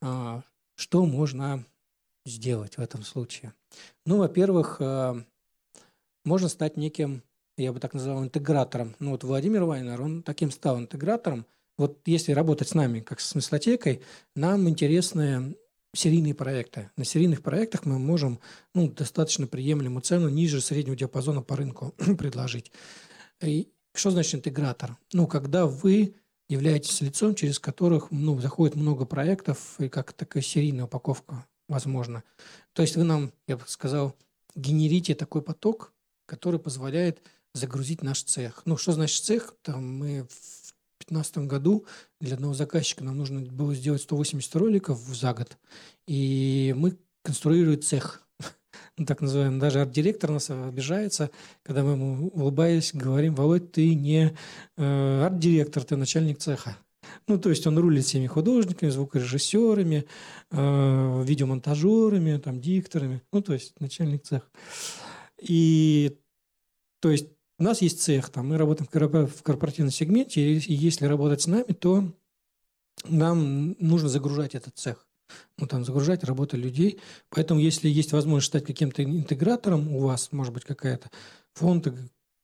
[0.00, 0.42] А,
[0.74, 1.64] что можно
[2.24, 3.52] сделать в этом случае?
[4.06, 5.22] Ну, во-первых, а,
[6.24, 7.22] можно стать неким
[7.56, 8.94] я бы так называл, интегратором.
[8.98, 11.46] Ну вот Владимир Вайнер, он таким стал интегратором.
[11.78, 14.02] Вот если работать с нами, как с смыслотекой,
[14.34, 15.56] нам интересны
[15.94, 16.90] серийные проекты.
[16.96, 18.40] На серийных проектах мы можем
[18.74, 22.72] ну, достаточно приемлемую цену ниже среднего диапазона по рынку предложить.
[23.42, 24.96] И что значит интегратор?
[25.12, 26.14] Ну, когда вы
[26.48, 32.22] являетесь лицом, через которых ну, заходит много проектов, и как такая серийная упаковка возможно.
[32.72, 34.14] То есть вы нам, я бы сказал,
[34.54, 35.92] генерите такой поток,
[36.26, 37.22] который позволяет
[37.54, 38.62] загрузить наш цех.
[38.64, 39.54] Ну, что значит цех?
[39.62, 40.72] Там мы в
[41.08, 41.84] 2015 году
[42.20, 45.58] для одного заказчика нам нужно было сделать 180 роликов за год.
[46.06, 48.22] И мы конструируем цех.
[48.98, 49.58] Ну, так называемый.
[49.58, 51.30] Даже арт-директор нас обижается,
[51.62, 54.36] когда мы ему, улыбаясь, говорим, Володь, ты не
[54.76, 56.76] э, арт-директор, ты начальник цеха.
[57.26, 60.06] Ну, то есть он рулит всеми художниками, звукорежиссерами,
[60.50, 63.22] э, видеомонтажерами, там, дикторами.
[63.32, 64.46] Ну, то есть начальник цеха.
[65.40, 66.18] И
[67.00, 67.28] то есть
[67.62, 68.88] у нас есть цех, там, мы работаем
[69.28, 72.12] в корпоративном сегменте, и если работать с нами, то
[73.04, 75.06] нам нужно загружать этот цех.
[75.58, 76.98] Ну, там, загружать работу людей.
[77.30, 81.08] Поэтому, если есть возможность стать каким-то интегратором, у вас, может быть, какая-то
[81.54, 81.86] фонд,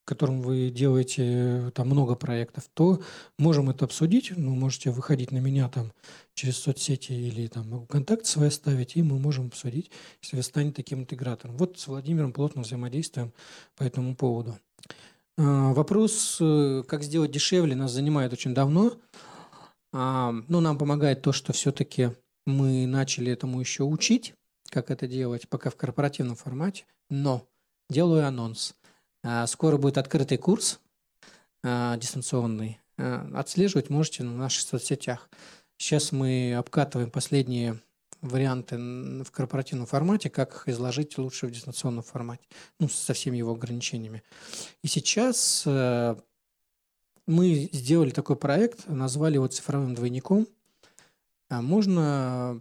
[0.09, 3.03] которым вы делаете там много проектов, то
[3.39, 4.33] можем это обсудить.
[4.35, 5.93] Ну, можете выходить на меня там
[6.33, 9.91] через соцсети или там контакт свой оставить, и мы можем обсудить,
[10.23, 11.59] если вы станете таким интегратором.
[11.59, 13.35] Вот с Владимиром плотно взаимодействуем
[13.77, 14.59] по этому поводу.
[15.37, 18.95] А, вопрос, э, как сделать дешевле, нас занимает очень давно.
[19.93, 22.13] А, ну, нам помогает то, что все-таки
[22.47, 24.33] мы начали этому еще учить,
[24.71, 26.87] как это делать, пока в корпоративном формате.
[27.11, 27.47] Но
[27.91, 28.75] делаю анонс.
[29.23, 30.81] А, скоро будет открытый курс
[31.65, 32.81] дистанционный.
[32.97, 35.29] Отслеживать можете на наших соцсетях.
[35.77, 37.81] Сейчас мы обкатываем последние
[38.21, 42.43] варианты в корпоративном формате, как их изложить лучше в дистанционном формате,
[42.81, 44.23] ну, со всеми его ограничениями.
[44.83, 46.17] И сейчас э,
[47.27, 50.49] мы сделали такой проект, назвали его цифровым двойником.
[51.49, 52.61] А можно...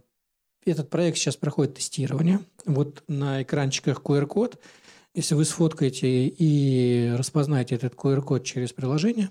[0.64, 2.40] Этот проект сейчас проходит тестирование.
[2.66, 4.60] Вот на экранчиках QR-код.
[5.14, 9.30] Если вы сфоткаете и распознаете этот QR-код через приложение,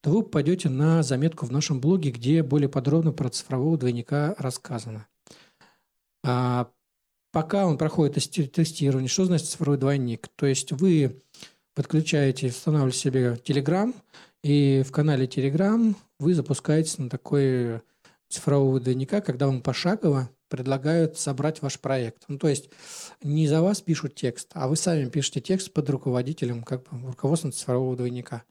[0.00, 5.06] то вы попадете на заметку в нашем блоге, где более подробно про цифрового двойника рассказано.
[6.24, 6.70] А,
[7.32, 10.28] пока он проходит тестирование, что значит цифровой двойник?
[10.36, 11.20] То есть вы
[11.74, 13.94] подключаете, устанавливаете себе Telegram,
[14.42, 17.82] и в канале Telegram вы запускаетесь на такой
[18.28, 22.24] цифрового двойника, когда вам пошагово предлагают собрать ваш проект.
[22.28, 22.70] Ну, то есть
[23.22, 27.52] не за вас пишут текст, а вы сами пишете текст под руководителем, как бы руководством
[27.52, 28.42] цифрового двойника.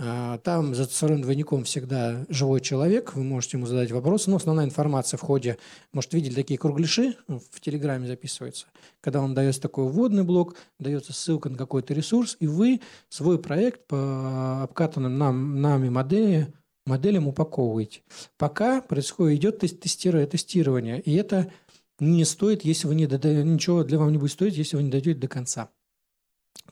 [0.00, 4.64] А, там за цифровым двойником всегда живой человек, вы можете ему задать вопросы, но основная
[4.64, 5.58] информация в ходе,
[5.92, 8.66] может, видели такие кругляши, ну, в Телеграме записывается,
[9.00, 13.88] когда вам дается такой вводный блок, дается ссылка на какой-то ресурс, и вы свой проект
[13.88, 16.52] по обкатанным нам, нами модели,
[16.88, 18.02] моделям упаковываете.
[18.36, 21.52] Пока происходит, идет тестирование, тестирование, и это
[22.00, 25.20] не стоит, если вы не ничего для вам не будет стоить, если вы не дойдете
[25.20, 25.70] до конца.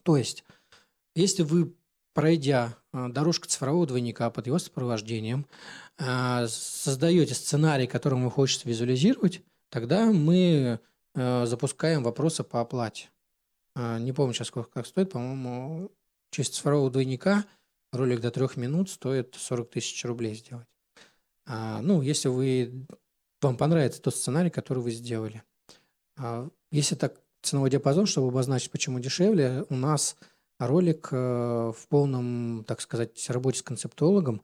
[0.02, 0.44] То есть,
[1.14, 1.74] если вы
[2.16, 5.46] пройдя а, дорожку цифрового двойника под его сопровождением,
[5.98, 10.80] а, создаете сценарий, которым вы хочете визуализировать, тогда мы
[11.14, 13.10] э, запускаем вопросы по оплате.
[13.74, 15.90] Э, не помню сейчас, сколько как стоит, по-моему,
[16.30, 17.44] через цифрового двойника
[17.92, 20.68] ролик до трех минут стоит 40 тысяч рублей сделать.
[21.46, 22.86] А, ну, если вы,
[23.40, 25.42] вам понравится тот сценарий, который вы сделали.
[26.16, 30.16] А, если так ценовой диапазон, чтобы обозначить, почему дешевле, у нас
[30.58, 31.16] ролик э,
[31.76, 34.42] в полном, так сказать, работе с концептологом,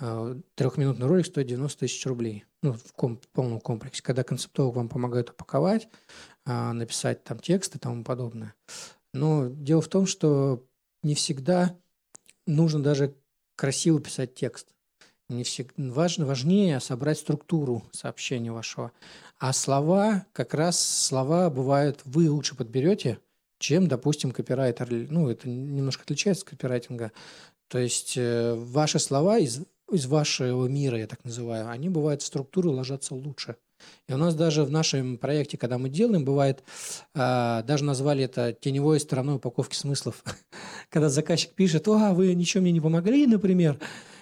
[0.00, 2.44] э, трехминутный ролик стоит 90 тысяч рублей.
[2.62, 4.02] Ну, в комп, полном комплексе.
[4.02, 5.88] Когда концептолог вам помогает упаковать,
[6.46, 8.54] э, написать там текст и тому подобное.
[9.14, 10.66] Но дело в том, что
[11.02, 11.76] не всегда
[12.46, 13.14] нужно даже
[13.56, 14.68] красиво писать текст.
[15.28, 18.92] Не всегда, важно, важнее собрать структуру сообщения вашего.
[19.38, 23.18] А слова, как раз слова бывают, вы лучше подберете,
[23.58, 24.88] чем, допустим, копирайтер.
[24.90, 27.12] Ну, это немножко отличается от копирайтинга.
[27.68, 32.26] То есть э, ваши слова из, из вашего мира, я так называю, они бывают в
[32.26, 33.56] структуру ложатся лучше.
[34.08, 36.62] И у нас даже в нашем проекте, когда мы делаем, бывает,
[37.14, 40.22] э, даже назвали это теневой стороной упаковки смыслов.
[40.90, 43.78] когда заказчик пишет, о, вы ничего мне не помогли, например,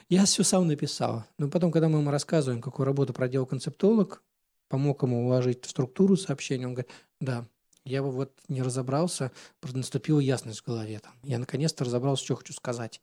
[0.09, 1.25] я все сам написал.
[1.39, 4.23] Но потом, когда мы ему рассказываем, какую работу проделал концептолог,
[4.69, 7.47] помог ему уложить в структуру сообщения, он говорит, да,
[7.85, 10.99] я бы вот не разобрался, просто наступила ясность в голове.
[10.99, 11.13] Там.
[11.23, 13.01] Я наконец-то разобрался, что хочу сказать.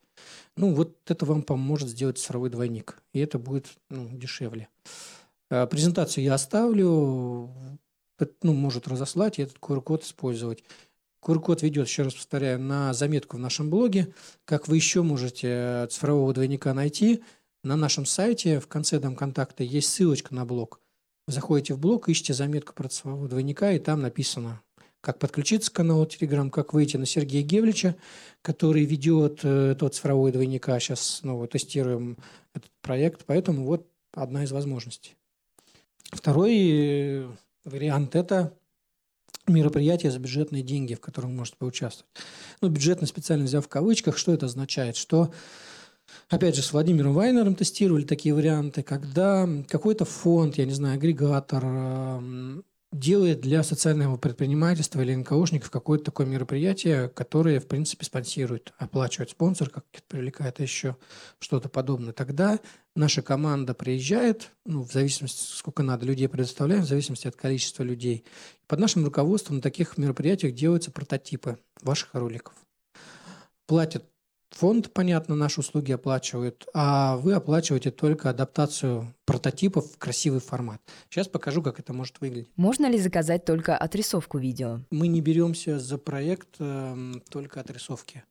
[0.56, 3.02] Ну, вот это вам поможет сделать цифровой двойник.
[3.14, 4.70] И это будет ну, дешевле.
[5.50, 7.52] А, презентацию я оставлю.
[8.42, 10.64] Ну, может разослать и этот QR-код использовать.
[11.24, 14.14] QR-код ведет, еще раз повторяю, на заметку в нашем блоге.
[14.46, 17.24] Как вы еще можете цифрового двойника найти,
[17.64, 20.80] на нашем сайте в конце дом контакта есть ссылочка на блог.
[21.28, 24.62] заходите в блог, ищите заметку про цифрового двойника, и там написано
[25.02, 27.96] как подключиться к каналу Telegram, как выйти на Сергея Гевлича,
[28.42, 30.80] который ведет э, тот цифровой двойника.
[30.80, 32.18] Сейчас снова тестируем
[32.54, 35.17] этот проект, поэтому вот одна из возможностей.
[36.12, 37.28] Второй э,
[37.66, 38.54] вариант– это
[39.48, 42.12] мероприятие за бюджетные деньги, в котором вы можете поучаствовать.
[42.62, 44.96] Ну, бюджетно специально взяв в кавычках, что это означает?
[44.98, 45.32] Что
[46.30, 51.64] Опять же, с Владимиром Вайнером тестировали такие варианты, когда какой-то фонд, я не знаю, агрегатор,
[52.94, 59.70] делает для социального предпринимательства или НКОшников какое-то такое мероприятие, которое, в принципе, спонсирует, оплачивает спонсор,
[59.70, 60.96] как привлекает еще
[61.40, 62.14] что-то подобное.
[62.14, 62.60] Тогда
[62.96, 68.24] наша команда приезжает, ну, в зависимости, сколько надо людей предоставляем, в зависимости от количества людей.
[68.68, 72.54] Под нашим руководством на таких мероприятиях делаются прототипы ваших роликов.
[73.66, 74.06] Платят
[74.58, 80.82] Фонд, понятно, наши услуги оплачивает, а вы оплачиваете только адаптацию прототипов в красивый формат.
[81.12, 82.50] Сейчас покажу, как это может выглядеть.
[82.56, 84.80] Можно ли заказать только отрисовку видео?
[84.90, 88.24] Мы не беремся за проект э, только отрисовки.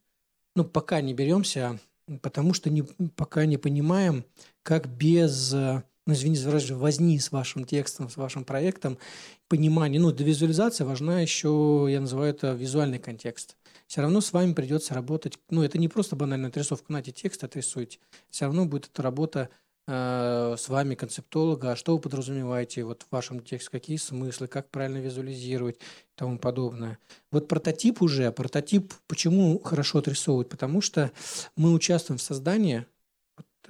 [0.57, 1.79] Ну, пока не беремся,
[2.23, 2.83] потому что не,
[3.15, 4.25] пока не понимаем,
[4.65, 8.99] как без, э, ну, извините за выражение, возни с вашим текстом, с вашим проектом,
[9.47, 10.01] понимание.
[10.01, 14.95] Ну, для визуализации важна еще, я называю это визуальный контекст все равно с вами придется
[14.95, 15.39] работать.
[15.51, 17.99] Ну, это не просто банальная отрисовка, знаете, текст отрисуйте.
[18.31, 19.49] Все равно будет эта работа
[19.87, 24.71] э, с вами, концептолога, а что вы подразумеваете вот в вашем тексте, какие смыслы, как
[24.71, 26.99] правильно визуализировать и тому подобное.
[27.31, 30.49] Вот прототип уже, прототип почему хорошо отрисовывать?
[30.49, 31.13] Потому что
[31.57, 32.87] мы участвуем в создании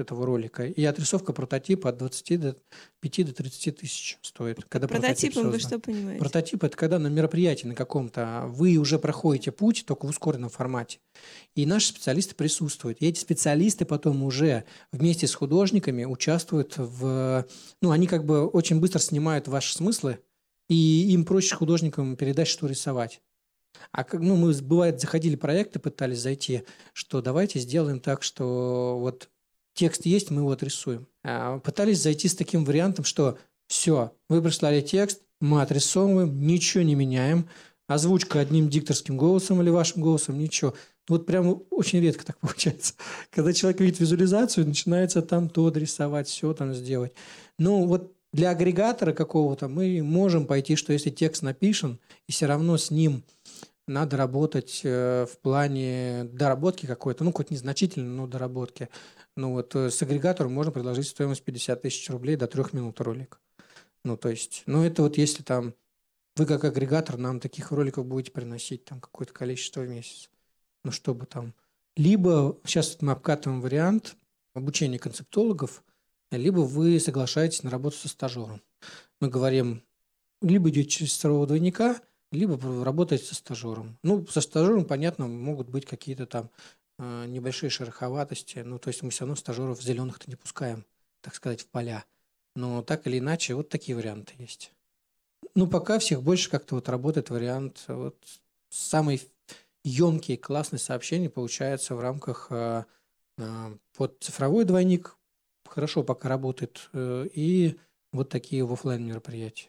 [0.00, 0.64] этого ролика.
[0.66, 2.56] И отрисовка прототипа от 20 до
[3.00, 4.64] 5 до 30 тысяч стоит.
[4.68, 6.18] Когда Прототипом прототип вы что понимаете?
[6.20, 10.98] Прототип– это когда на мероприятии на каком-то вы уже проходите путь, только в ускоренном формате.
[11.54, 12.98] И наши специалисты присутствуют.
[13.00, 17.46] И эти специалисты потом уже вместе с художниками участвуют в…
[17.82, 20.18] Ну, они как бы очень быстро снимают ваши смыслы,
[20.68, 23.20] и им проще художникам передать, что рисовать.
[23.92, 29.28] А как, ну, мы, бывает, заходили проекты, пытались зайти, что давайте сделаем так, что вот
[29.76, 31.06] текст есть, мы его отрисуем.
[31.22, 36.94] А, пытались зайти с таким вариантом, что все, вы прислали текст, мы отрисовываем, ничего не
[36.94, 37.48] меняем,
[37.86, 40.74] озвучка одним дикторским голосом или вашим голосом, ничего.
[41.08, 42.94] Вот прямо очень редко так получается.
[43.30, 47.12] Когда человек видит визуализацию, начинается там то рисовать, все там сделать.
[47.58, 52.76] Ну, вот для агрегатора какого-то мы можем пойти, что если текст напишен, и все равно
[52.76, 53.22] с ним
[53.88, 58.88] надо работать э, в плане доработки какой-то, ну, хоть незначительно, но доработки.
[59.36, 63.40] Ну вот э, с агрегатором можно предложить стоимость 50 тысяч рублей до трех минут ролик.
[64.02, 65.74] Ну то есть, ну это вот если там
[66.36, 70.30] вы как агрегатор нам таких роликов будете приносить там какое-то количество в месяц.
[70.84, 71.54] Ну чтобы там...
[71.96, 74.16] Либо сейчас мы обкатываем вариант
[74.52, 75.82] обучения концептологов,
[76.30, 78.60] либо вы соглашаетесь на работу со стажером.
[79.20, 79.82] Мы говорим,
[80.42, 82.00] либо идете через второго двойника,
[82.32, 83.98] либо работаете со стажером.
[84.02, 86.50] Ну, со стажером, понятно, могут быть какие-то там
[86.98, 88.60] небольшие шероховатости.
[88.60, 90.84] Ну, то есть мы все равно стажеров зеленых-то не пускаем,
[91.20, 92.04] так сказать, в поля.
[92.54, 94.72] Но так или иначе, вот такие варианты есть.
[95.54, 97.84] Ну, пока всех больше как-то вот работает вариант.
[97.86, 98.16] Вот
[98.70, 99.20] самый
[99.84, 102.84] емкий, классный сообщение получается в рамках э,
[103.38, 105.16] э, под цифровой двойник.
[105.66, 106.88] Хорошо пока работает.
[106.92, 107.78] Э, и
[108.12, 109.68] вот такие в офлайн мероприятия.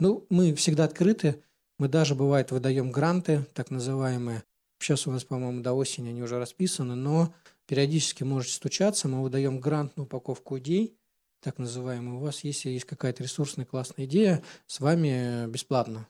[0.00, 1.42] Ну, мы всегда открыты.
[1.78, 4.44] Мы даже, бывает, выдаем гранты, так называемые.
[4.84, 7.32] Сейчас у нас, по-моему, до осени они уже расписаны, но
[7.66, 9.08] периодически можете стучаться.
[9.08, 10.94] Мы выдаем грант на упаковку идей,
[11.40, 12.18] так называемый.
[12.18, 16.06] У вас, если есть какая-то ресурсная классная идея, с вами бесплатно.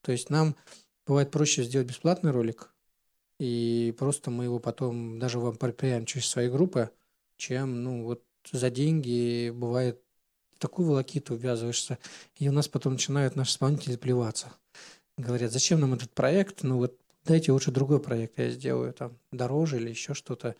[0.00, 0.56] То есть нам
[1.06, 2.72] бывает проще сделать бесплатный ролик,
[3.38, 6.88] и просто мы его потом даже вам проверяем через свои группы,
[7.36, 10.00] чем, ну, вот за деньги бывает
[10.56, 11.98] такую волокиту ввязываешься,
[12.36, 14.50] и у нас потом начинают наши исполнители плеваться.
[15.18, 19.76] Говорят, зачем нам этот проект, ну вот дайте лучше другой проект я сделаю, там, дороже
[19.76, 20.56] или еще что-то.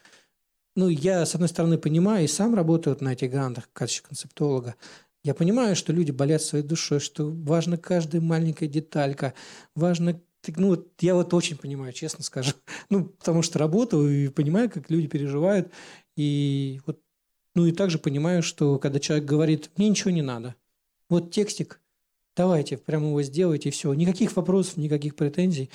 [0.77, 4.74] Ну, я, с одной стороны, понимаю, и сам работаю на этих грантах в качестве концептолога.
[5.22, 9.35] Я понимаю, что люди болят своей душой, что важна каждая маленькая деталька,
[9.74, 10.20] важно
[10.57, 12.53] ну, я вот очень понимаю, честно скажу.
[12.90, 15.72] Ну, потому что работаю и понимаю, как люди переживают.
[16.16, 17.00] И вот,
[17.55, 20.55] ну, и также понимаю, что когда человек говорит, мне ничего не надо,
[21.09, 21.81] вот текстик,
[22.37, 23.92] давайте, прямо его сделайте, и все.
[23.94, 25.70] Никаких вопросов, никаких претензий.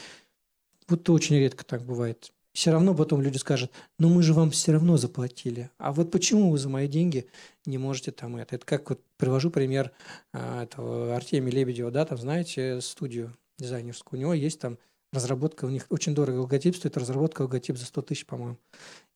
[0.89, 2.31] Вот очень редко так бывает.
[2.53, 5.69] Все равно потом люди скажут, ну мы же вам все равно заплатили.
[5.77, 7.27] А вот почему вы за мои деньги
[7.65, 8.55] не можете там это?
[8.55, 9.91] Это как вот привожу пример
[10.33, 14.19] а, этого Артемия Лебедева, да, там знаете студию дизайнерскую.
[14.19, 14.79] У него есть там
[15.11, 18.57] разработка, у них очень дорого логотип стоит, разработка логотип за 100 тысяч, по-моему.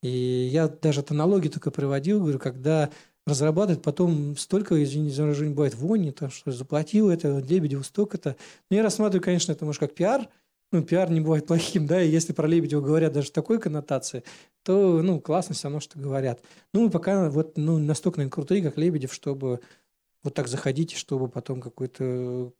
[0.02, 2.90] И я даже это налоги только приводил, говорю, когда
[3.26, 8.36] разрабатывать, потом столько, извините за выражение, бывает вони, там, что заплатил это, Лебедеву столько-то.
[8.70, 10.28] Но я рассматриваю, конечно, это может как пиар,
[10.74, 14.24] ну, пиар не бывает плохим, да, и если про Лебедева говорят даже в такой коннотации,
[14.64, 16.42] то, ну, классно все равно, что говорят.
[16.72, 19.60] Ну, мы пока вот, ну, настолько, наверное, крутые, как Лебедев, чтобы
[20.24, 22.52] вот так заходить, чтобы потом какой-то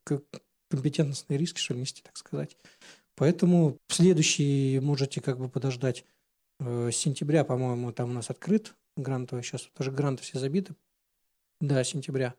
[0.70, 2.56] компетентностные риски, что нести, так сказать.
[3.16, 6.04] Поэтому следующий можете как бы подождать.
[6.60, 9.42] Э, с сентября, по-моему, там у нас открыт грантовый.
[9.42, 10.74] Сейчас тоже гранты все забиты.
[11.60, 12.34] Да, сентября.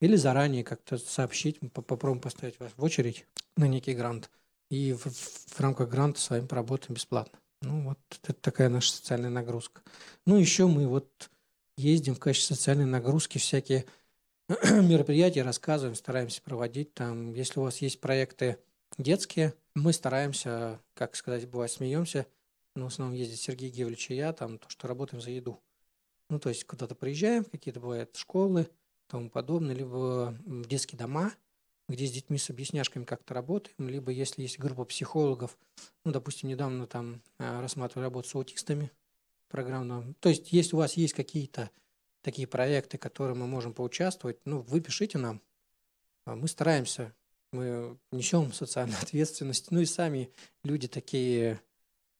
[0.00, 4.30] Или заранее как-то сообщить, попробуем поставить вас в очередь на некий грант.
[4.70, 7.38] И в, в рамках гранта с вами поработаем бесплатно.
[7.62, 9.82] Ну, вот это такая наша социальная нагрузка.
[10.24, 11.30] Ну, еще мы вот
[11.76, 13.84] ездим в качестве социальной нагрузки всякие
[14.48, 16.94] мероприятия рассказываем, стараемся проводить.
[16.94, 18.58] Там, если у вас есть проекты
[18.98, 22.26] детские, мы стараемся, как сказать, бывает, смеемся.
[22.74, 25.58] Но в основном ездит Сергей Гевлевич и я, там, то, что работаем за еду.
[26.28, 28.68] Ну, то есть куда-то приезжаем, какие-то бывают школы,
[29.06, 31.32] тому подобное, либо в детские дома,
[31.88, 35.56] где с детьми с объясняшками как-то работаем, либо если есть группа психологов,
[36.04, 38.90] ну, допустим, недавно там а, рассматривали работу с аутистами
[39.48, 40.14] программно.
[40.20, 41.70] То есть, если у вас есть какие-то
[42.22, 45.40] такие проекты, которые мы можем поучаствовать, ну, вы пишите нам.
[46.24, 47.14] А мы стараемся,
[47.52, 50.32] мы несем социальную ответственность, ну и сами
[50.64, 51.60] люди такие,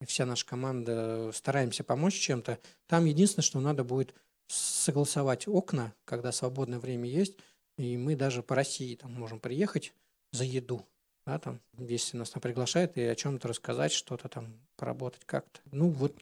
[0.07, 2.61] вся наша команда стараемся помочь чем-то.
[2.87, 4.14] Там единственное, что надо будет
[4.46, 7.37] согласовать окна, когда свободное время есть,
[7.77, 9.93] и мы даже по России там можем приехать
[10.33, 10.87] за еду,
[11.27, 15.61] да, там, если нас там приглашают, и о чем-то рассказать, что-то там поработать как-то.
[15.71, 16.15] Ну, вот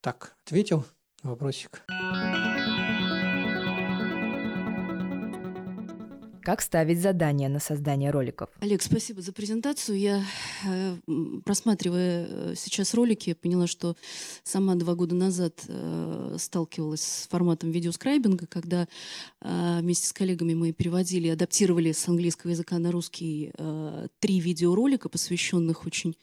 [0.00, 0.84] так ответил
[1.22, 1.84] на вопросик.
[6.42, 8.50] Как ставить задания на создание роликов?
[8.60, 9.98] Олег, спасибо за презентацию.
[9.98, 10.24] Я,
[10.66, 10.96] э,
[11.44, 13.96] просматривая э, сейчас ролики, поняла, что
[14.42, 18.88] сама два года назад э, сталкивалась с форматом видеоскрайбинга, когда
[19.40, 23.52] вместе с коллегами мы переводили, адаптировали с английского языка на русский
[24.20, 26.16] три видеоролика, посвященных очень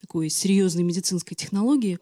[0.00, 1.98] такой серьезной медицинской технологии.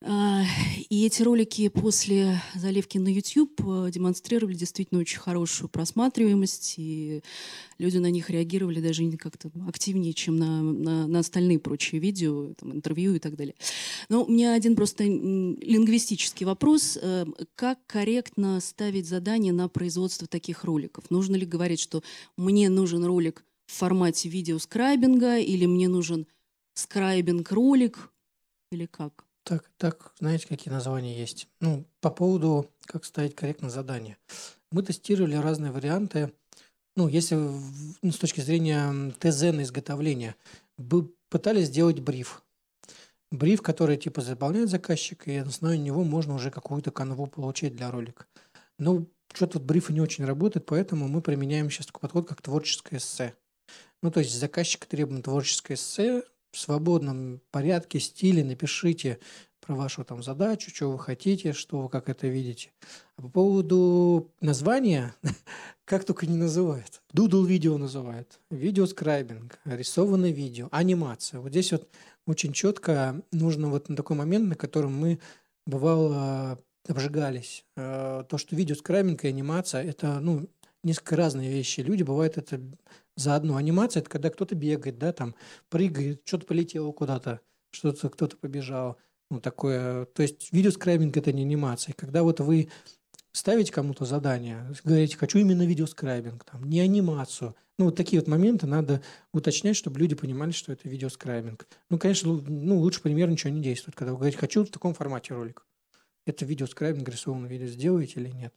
[0.00, 0.44] А,
[0.90, 7.22] и эти ролики после заливки на YouTube э, демонстрировали действительно очень хорошую просматриваемость, и
[7.78, 12.74] люди на них реагировали даже как-то активнее, чем на, на, на остальные прочие видео, там,
[12.74, 13.56] интервью и так далее.
[14.08, 16.96] Но у меня один просто лингвистический вопрос.
[17.02, 21.10] Э, как корректно ставить задание на производство таких роликов?
[21.10, 22.04] Нужно ли говорить, что
[22.36, 26.28] мне нужен ролик в формате видеоскрайбинга, или мне нужен
[26.74, 28.12] скрайбинг-ролик,
[28.70, 29.27] или как?
[29.48, 31.48] Так, так, знаете, какие названия есть?
[31.60, 34.18] Ну, по поводу, как ставить корректно задание.
[34.70, 36.34] Мы тестировали разные варианты.
[36.96, 40.36] Ну, если ну, с точки зрения ТЗ на изготовление,
[41.30, 42.42] пытались сделать бриф.
[43.32, 47.90] Бриф, который типа заполняет заказчик, и на основе него можно уже какую-то канву получить для
[47.90, 48.26] ролика.
[48.78, 52.98] Но что-то вот брифы не очень работает, поэтому мы применяем сейчас такой подход, как творческое
[52.98, 53.34] эссе.
[54.02, 56.22] Ну, то есть заказчик требует творческое эссе,
[56.58, 59.20] в свободном порядке, стиле напишите
[59.60, 62.72] про вашу там задачу, что вы хотите, что вы как это видите.
[63.16, 65.14] А по поводу названия,
[65.84, 67.00] как только не называют.
[67.14, 71.38] Doodle видео называют, видеоскрайбинг, рисованное видео, анимация.
[71.38, 71.88] Вот здесь вот
[72.26, 75.20] очень четко нужно вот на такой момент, на котором мы
[75.64, 77.64] бывало обжигались.
[77.76, 80.48] Э, то, что видеоскрайбинг и анимация– это ну,
[80.82, 81.80] несколько разные вещи.
[81.80, 82.60] Люди бывают это
[83.18, 83.56] за одну.
[83.56, 85.34] Анимация– это когда кто-то бегает, да, там
[85.68, 87.40] прыгает, что-то полетело куда-то,
[87.70, 88.96] что-то кто-то побежал.
[89.30, 90.06] Ну, такое.
[90.06, 91.92] То есть видеоскрайбинг– это не анимация.
[91.94, 92.70] Когда вот вы
[93.32, 97.54] ставите кому-то задание, говорите, хочу именно видеоскрайбинг, там, не анимацию.
[97.78, 99.02] Ну, вот такие вот моменты надо
[99.32, 101.68] уточнять, чтобы люди понимали, что это видеоскрайбинг.
[101.90, 105.34] Ну, конечно, ну, лучше пример ничего не действует, когда вы говорите, хочу в таком формате
[105.34, 105.64] ролик.
[106.26, 108.54] Это видеоскрайбинг, рисованное видео сделаете или нет.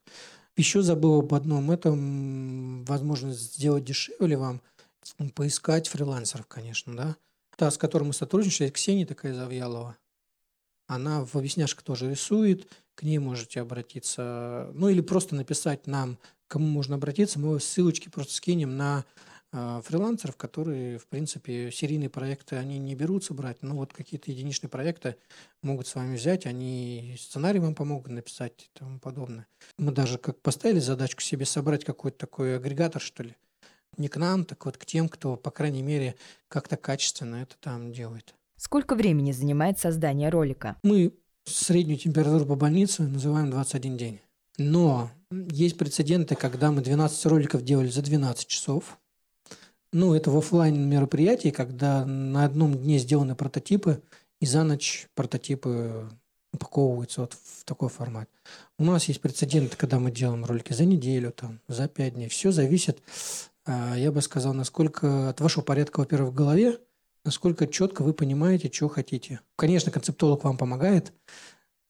[0.58, 1.72] Еще забыл об одном.
[1.72, 4.62] Это возможность сделать дешевле вам,
[5.34, 7.16] поискать фрилансеров, конечно, да.
[7.56, 9.98] Та, с которой мы сотрудничаем, Ксения такая Завьялова.
[10.88, 14.70] Она в объясняшках тоже рисует, к ней можете обратиться.
[14.74, 17.40] Ну или просто написать нам, кому можно обратиться.
[17.40, 19.06] Мы ссылочки просто скинем на
[19.52, 25.18] фрилансеров, которые, в принципе, серийные проекты, они не берутся брать, но вот какие-то единичные проекты
[25.62, 29.48] могут с вами взять, они сценарий вам помогут написать и тому подобное.
[29.78, 33.36] Мы даже как поставили задачку себе собрать какой-то такой агрегатор, что ли,
[33.98, 36.16] не к нам, так вот к тем, кто, по крайней мере,
[36.48, 38.36] как-то качественно это там делает.
[38.58, 40.78] Сколько времени занимает создание ролика?
[40.84, 41.14] Мы
[41.46, 44.22] среднюю температуру по больнице называем 21 день.
[44.58, 48.98] Но есть прецеденты, когда мы 12 роликов делали за 12 часов.
[49.94, 54.02] Ну, это в офлайн мероприятии, когда на одном дне сделаны прототипы,
[54.40, 56.10] и за ночь прототипы
[56.54, 58.30] упаковываются вот в такой формат.
[58.78, 62.30] У нас есть прецеденты, когда мы делаем ролики за неделю, там, за пять дней.
[62.30, 63.02] Все зависит,
[63.66, 66.80] а, я бы сказал, насколько от вашего порядка, во-первых, в голове,
[67.24, 69.42] насколько четко вы понимаете, что хотите.
[69.56, 71.14] Конечно, концептолог вам помогает,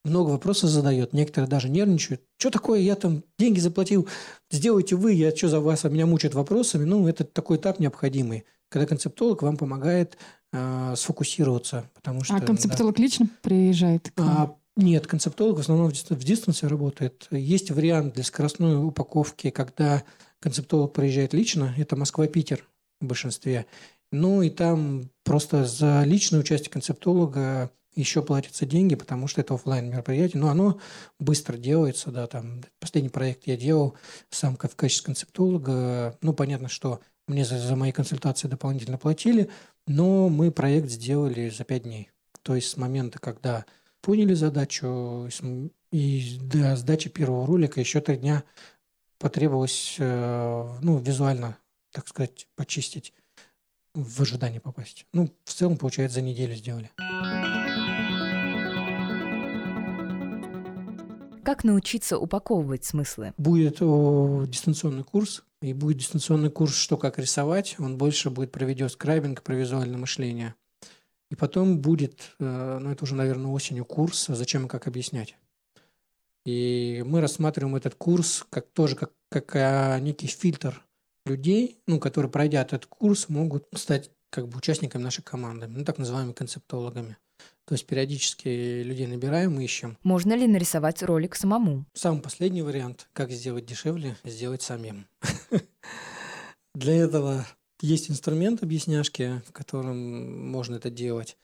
[0.04, 2.22] много вопросов задает, некоторые даже нервничают.
[2.38, 4.08] Что такое, я там деньги заплатил,
[4.50, 6.86] сделайте вы, я что за вас, а меня мучают вопросами.
[6.86, 10.18] Ну, это такой этап необходимый, когда концептолог вам помогает
[10.54, 11.90] э, сфокусироваться.
[11.94, 13.04] Потому что, а концептолог да.
[13.04, 14.12] лично приезжает?
[14.18, 17.28] А, нет, концептолог в основном в дистанции работает.
[17.32, 20.04] Есть вариант для скоростной упаковки, когда
[20.40, 22.66] концептолог приезжает лично, это Москва-Питер
[23.00, 23.66] в большинстве.
[24.12, 29.90] Ну и там просто за личное участие концептолога еще платятся деньги, потому что это офлайн
[29.90, 30.80] мероприятие, но оно
[31.20, 33.96] быстро делается, да, там последний проект я делал
[34.30, 39.50] сам в качестве концептолога, ну понятно, что мне за, за мои консультации дополнительно платили,
[39.88, 42.12] но мы проект сделали за пять дней,
[42.44, 43.66] то есть с момента, когда
[44.02, 45.30] поняли задачу
[45.92, 48.44] и до сдачи первого ролика еще три дня
[49.20, 51.58] потребовалось, э, ну, визуально,
[51.92, 53.14] так сказать, почистить
[53.94, 55.06] в ожидании попасть.
[55.14, 56.90] Ну, в целом, получается, за неделю сделали.
[61.44, 63.34] Как научиться упаковывать смыслы?
[63.38, 67.76] Будет о, дистанционный курс, и будет дистанционный курс «Что, как рисовать».
[67.80, 70.56] Он больше будет про видеоскрайбинг, про визуальное мышление.
[71.32, 75.36] И потом будет, э, ну это уже, наверное, осенью курс «Зачем и как объяснять».
[76.46, 80.84] И мы рассматриваем этот курс как тоже как, как а, некий фильтр
[81.26, 85.98] людей, ну, которые, пройдя этот курс, могут стать как бы участниками нашей команды, ну, так
[85.98, 87.18] называемыми концептологами.
[87.66, 89.98] То есть периодически людей набираем, ищем.
[90.04, 91.86] Можно ли нарисовать ролик самому?
[91.94, 95.08] Самый последний вариант, как сделать дешевле, сделать самим.
[96.76, 97.46] Для этого
[97.82, 101.38] есть инструмент объясняшки, в котором можно это делать.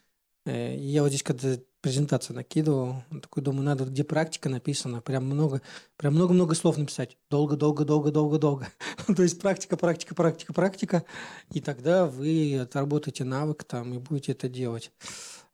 [0.45, 5.61] Э, я вот здесь, когда презентацию накидывал, такой думаю, надо, где практика написана, прям много,
[5.95, 7.18] прям много-много слов написать.
[7.30, 8.68] Долго, долго, долго, долго, долго.
[9.15, 11.03] То есть практика, практика, практика, практика.
[11.51, 14.91] И тогда вы отработаете навык там и будете это делать.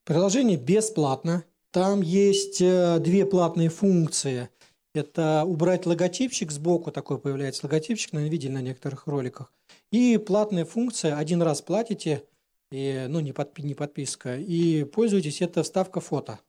[0.06, 1.46] Приложение бесплатно.
[1.72, 4.50] Там есть э, две платные функции.
[4.94, 9.52] Это убрать логотипчик сбоку, такой появляется логотипчик, наверное, видели на некоторых роликах.
[9.92, 12.24] И платная функция, один раз платите,
[12.70, 16.40] и, ну, не, подпи не подписка, и пользуйтесь, это вставка фото.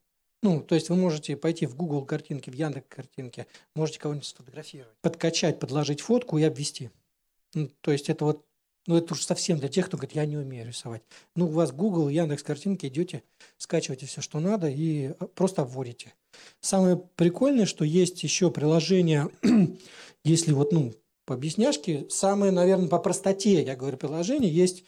[0.42, 4.96] Ну, то есть вы можете пойти в Google картинки, в Яндекс картинки, можете кого-нибудь сфотографировать,
[5.00, 6.90] подкачать, подложить фотку и обвести.
[7.54, 8.44] Ну, то есть это вот,
[8.86, 11.02] ну это уж совсем для тех, кто говорит, я не умею рисовать.
[11.34, 13.22] Ну, у вас Google, Яндекс картинки, идете,
[13.56, 16.12] скачиваете все, что надо и а, просто обводите.
[16.60, 19.30] Самое прикольное, что есть еще приложение,
[20.24, 20.92] если вот, ну,
[21.24, 24.84] по объясняшке, самое, наверное, по простоте, я говорю, приложение, есть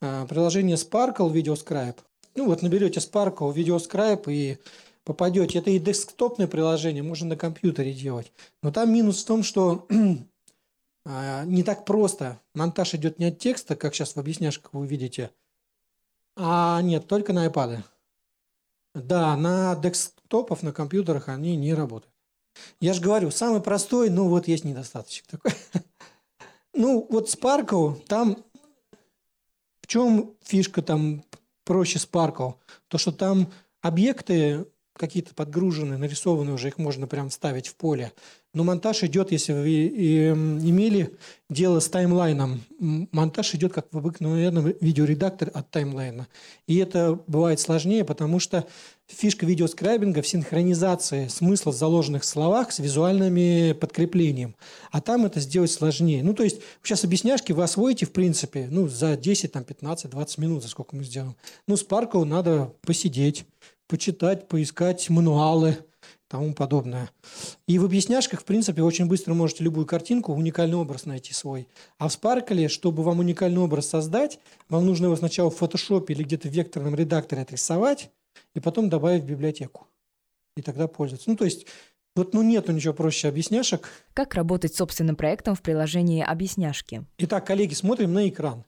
[0.00, 1.96] а, приложение Sparkle VideoScribe.
[2.36, 4.58] Ну вот наберете Sparkle VideoScribe и
[5.04, 5.58] попадете.
[5.58, 8.32] Это и десктопное приложение, можно на компьютере делать.
[8.62, 9.86] Но там минус в том, что
[11.44, 12.40] не так просто.
[12.54, 15.30] Монтаж идет не от текста, как сейчас в объясняшках вы видите,
[16.36, 17.82] а нет, только на iPad.
[18.94, 22.14] Да, на десктопах, на компьютерах они не работают.
[22.80, 25.52] Я же говорю, самый простой, ну вот есть недостаточек такой.
[26.72, 28.44] Ну, вот Sparkle, там
[29.82, 31.24] в чем фишка там
[31.64, 32.54] проще Sparkle?
[32.86, 34.66] То, что там объекты
[35.00, 38.12] какие-то подгружены, нарисованы уже, их можно прям вставить в поле.
[38.52, 41.16] Но монтаж идет, если вы имели
[41.48, 46.26] дело с таймлайном, монтаж идет как в обыкновенном видеоредакторе от таймлайна.
[46.66, 48.66] И это бывает сложнее, потому что
[49.06, 54.56] фишка видеоскрайбинга в синхронизации смысла в заложенных словах с визуальными подкреплением.
[54.90, 56.24] А там это сделать сложнее.
[56.24, 60.38] Ну, то есть, сейчас объясняшки вы освоите, в принципе, ну, за 10, там, 15, 20
[60.38, 61.36] минут, за сколько мы сделаем.
[61.68, 63.44] Ну, с Паркова надо посидеть,
[63.90, 65.76] почитать, поискать мануалы,
[66.28, 67.10] тому подобное.
[67.66, 71.66] И в объясняшках, в принципе, очень быстро можете любую картинку, уникальный образ найти свой.
[71.98, 74.38] А в Sparkle, чтобы вам уникальный образ создать,
[74.68, 78.10] вам нужно его сначала в фотошопе или где-то в векторном редакторе отрисовать,
[78.54, 79.88] и потом добавить в библиотеку.
[80.56, 81.28] И тогда пользоваться.
[81.28, 81.66] Ну, то есть
[82.14, 83.88] вот ну нету ничего проще объясняшек.
[84.14, 87.04] Как работать с собственным проектом в приложении «Объясняшки»?
[87.18, 88.64] Итак, коллеги, смотрим на экран.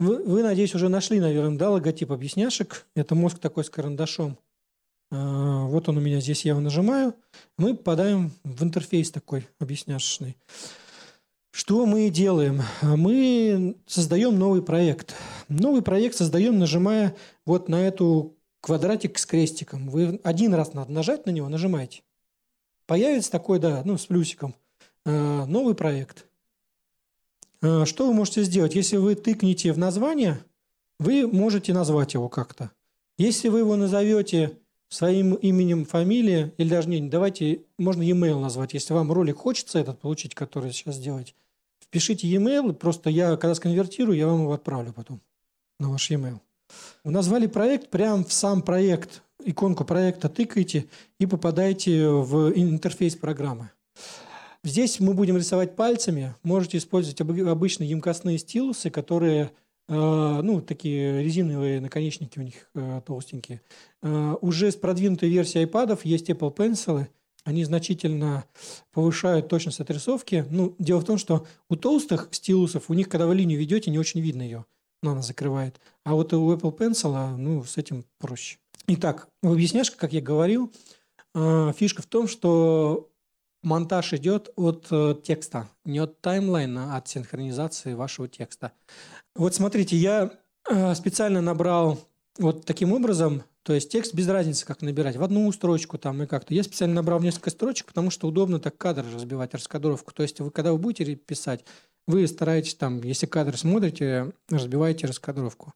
[0.00, 2.86] Вы, вы, надеюсь, уже нашли, наверное, да, логотип объясняшек.
[2.96, 4.38] Это мозг такой с карандашом.
[5.14, 7.14] А, вот он у меня здесь, я его нажимаю.
[7.56, 10.36] Мы попадаем в интерфейс такой объясняшечный.
[11.52, 12.62] Что мы делаем?
[12.82, 15.14] Мы создаем новый проект.
[15.48, 17.14] Новый проект создаем, нажимая
[17.46, 19.88] вот на эту квадратик с крестиком.
[19.88, 22.02] Вы один раз надо нажать на него, нажимаете.
[22.86, 24.56] Появится такой, да, ну, с плюсиком,
[25.04, 26.26] а, новый проект.
[27.62, 28.74] А, что вы можете сделать?
[28.74, 30.40] Если вы тыкнете в название,
[30.98, 32.72] вы можете назвать его как-то.
[33.16, 34.58] Если вы его назовете
[34.94, 39.98] своим именем, фамилией, или даже не, давайте, можно e-mail назвать, если вам ролик хочется этот
[40.00, 41.34] получить, который сейчас делать,
[41.80, 45.20] впишите e-mail, просто я, когда сконвертирую, я вам его отправлю потом
[45.80, 46.38] на ваш e-mail.
[47.02, 50.86] Назвали проект, прям в сам проект, иконку проекта тыкаете
[51.18, 53.70] и попадаете в интерфейс программы.
[54.62, 56.34] Здесь мы будем рисовать пальцами.
[56.42, 59.50] Можете использовать обычные емкостные стилусы, которые
[59.88, 63.60] ну, такие резиновые наконечники у них э, толстенькие.
[64.02, 67.06] Э, уже с продвинутой версией iPad есть Apple Pencil,
[67.44, 68.46] они значительно
[68.92, 70.46] повышают точность отрисовки.
[70.50, 73.98] Ну, дело в том, что у толстых стилусов, у них, когда вы линию ведете, не
[73.98, 74.64] очень видно ее,
[75.02, 75.78] но она закрывает.
[76.04, 78.56] А вот у Apple Pencil, ну, с этим проще.
[78.86, 80.72] Итак, в объясняшках, как я говорил,
[81.34, 83.10] фишка в том, что
[83.62, 88.72] монтаж идет от текста, не от таймлайна, а от синхронизации вашего текста.
[89.34, 90.30] Вот смотрите, я
[90.70, 91.98] э, специально набрал
[92.38, 96.26] вот таким образом, то есть текст без разницы, как набирать, в одну строчку там и
[96.26, 96.54] как-то.
[96.54, 100.12] Я специально набрал несколько строчек, потому что удобно так кадр разбивать, раскадровку.
[100.12, 101.64] То есть вы, когда вы будете писать,
[102.06, 105.72] вы стараетесь там, если кадр смотрите, разбиваете раскадровку.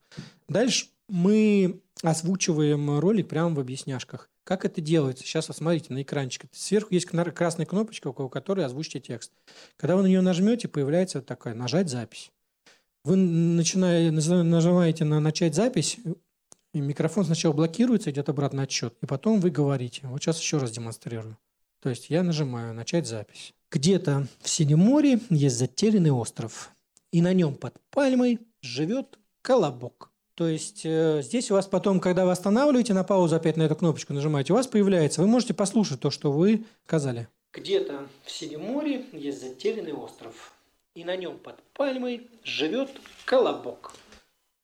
[0.49, 4.31] Дальше мы озвучиваем ролик прямо в объясняшках.
[4.45, 5.25] Как это делается?
[5.25, 6.45] Сейчас вот смотрите на экранчик.
[6.53, 9.33] Сверху есть красная кнопочка, у которой озвучите текст.
[9.77, 12.31] Когда вы на нее нажмете, появляется такая «нажать запись».
[13.05, 15.99] Вы начинаете, нажимаете на «начать запись»,
[16.75, 20.03] и микрофон сначала блокируется, идет обратный отсчет, и потом вы говорите.
[20.05, 21.39] Вот сейчас еще раз демонстрирую.
[21.81, 23.55] То есть я нажимаю «начать запись».
[23.71, 26.71] Где-то в Синем море есть затерянный остров,
[27.13, 30.11] и на нем под пальмой живет колобок.
[30.35, 33.75] То есть э, здесь у вас потом, когда вы останавливаете на паузу, опять на эту
[33.77, 37.29] кнопочку нажимаете, у вас появляется, вы можете послушать то, что вы сказали.
[37.53, 40.53] Где-то в Синем море есть затерянный остров,
[40.99, 42.91] и на нем под пальмой живет
[43.25, 43.95] колобок.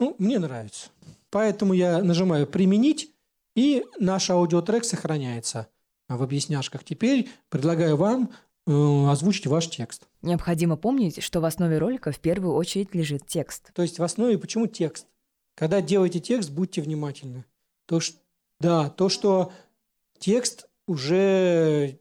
[0.01, 0.89] Ну, мне нравится.
[1.31, 3.13] Поэтому я нажимаю «Применить»,
[3.55, 5.69] и наш аудиотрек сохраняется
[6.09, 6.83] в объясняшках.
[6.83, 8.33] Теперь предлагаю вам
[8.67, 8.73] э,
[9.09, 10.09] озвучить ваш текст.
[10.23, 13.73] Необходимо помнить, что в основе ролика в первую очередь лежит текст.
[13.73, 15.07] То есть в основе почему текст?
[15.55, 17.45] Когда делаете текст, будьте внимательны.
[17.87, 18.19] То, что,
[18.59, 19.53] да, то, что
[20.19, 22.01] текст уже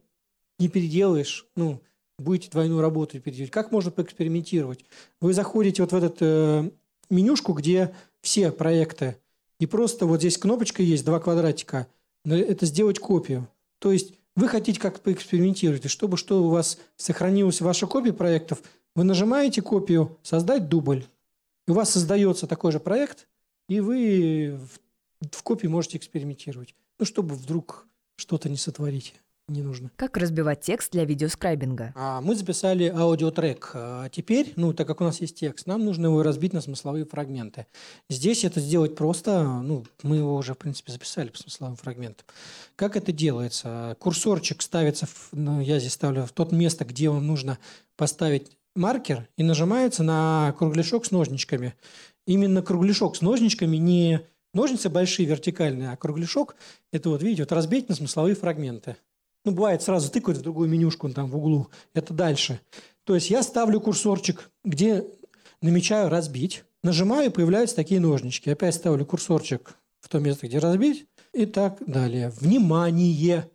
[0.57, 1.84] не переделаешь, ну,
[2.24, 3.51] будете двойную работу переделать.
[3.51, 4.86] Как можно поэкспериментировать?
[5.21, 6.69] Вы заходите вот в этот э,
[7.09, 9.17] менюшку, где все проекты,
[9.59, 11.88] и просто вот здесь кнопочка есть, два квадратика,
[12.26, 13.47] это сделать копию.
[13.80, 18.61] То есть вы хотите как поэкспериментировать, и чтобы что у вас сохранилась ваша копия проектов,
[18.95, 21.05] вы нажимаете копию «Создать дубль».
[21.67, 23.28] И у вас создается такой же проект,
[23.69, 24.59] и вы
[25.21, 26.76] в, в копии можете экспериментировать.
[26.99, 29.15] Ну, чтобы вдруг что-то не сотворить
[29.48, 29.91] не нужно.
[29.96, 31.94] Как разбивать текст для видеоскрайбинга?
[31.96, 33.72] А, мы записали аудиотрек.
[33.74, 37.06] А теперь, ну, так как у нас есть текст, нам нужно его разбить на смысловые
[37.06, 37.68] фрагменты.
[38.10, 42.26] Здесь это сделать просто, ну, мы его уже, в принципе, записали по смысловым фрагментам.
[42.76, 43.98] Как это делается?
[44.00, 47.58] Курсорчик ставится, в, ну, я здесь ставлю в тот место, где вам нужно
[47.98, 51.76] поставить маркер, и нажимается на кругляшок с ножничками.
[52.26, 54.22] Именно кругляшок с ножничками, не
[54.54, 56.56] Ножницы большие, вертикальные, а кругляшок–
[56.91, 58.98] это вот, видите, вот разбить на смысловые фрагменты.
[59.46, 61.68] Ну, бывает, сразу тыкают в другую менюшку там в углу.
[61.94, 62.60] Это дальше.
[63.04, 65.06] То есть я ставлю курсорчик, где
[65.62, 68.50] намечаю разбить, нажимаю, и появляются такие ножнички.
[68.50, 72.30] Опять ставлю курсорчик в то место, где разбить, и так далее.
[72.39, 73.50] Внимание!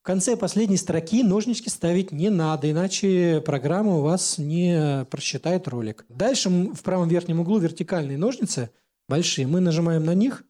[0.00, 6.04] В конце последней строки ножнички ставить не надо, иначе программа у вас не просчитает ролик.
[6.10, 8.70] Дальше в правом верхнем углу вертикальные ножницы,
[9.08, 9.46] большие.
[9.46, 10.44] Мы нажимаем на них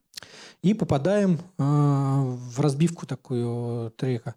[0.63, 4.35] и попадаем э, в разбивку такую трека.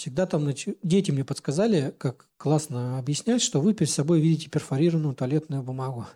[0.00, 0.66] Всегда там нач...
[0.82, 6.06] дети мне подсказали, как классно объяснять, что вы перед собой видите перфорированную туалетную бумагу.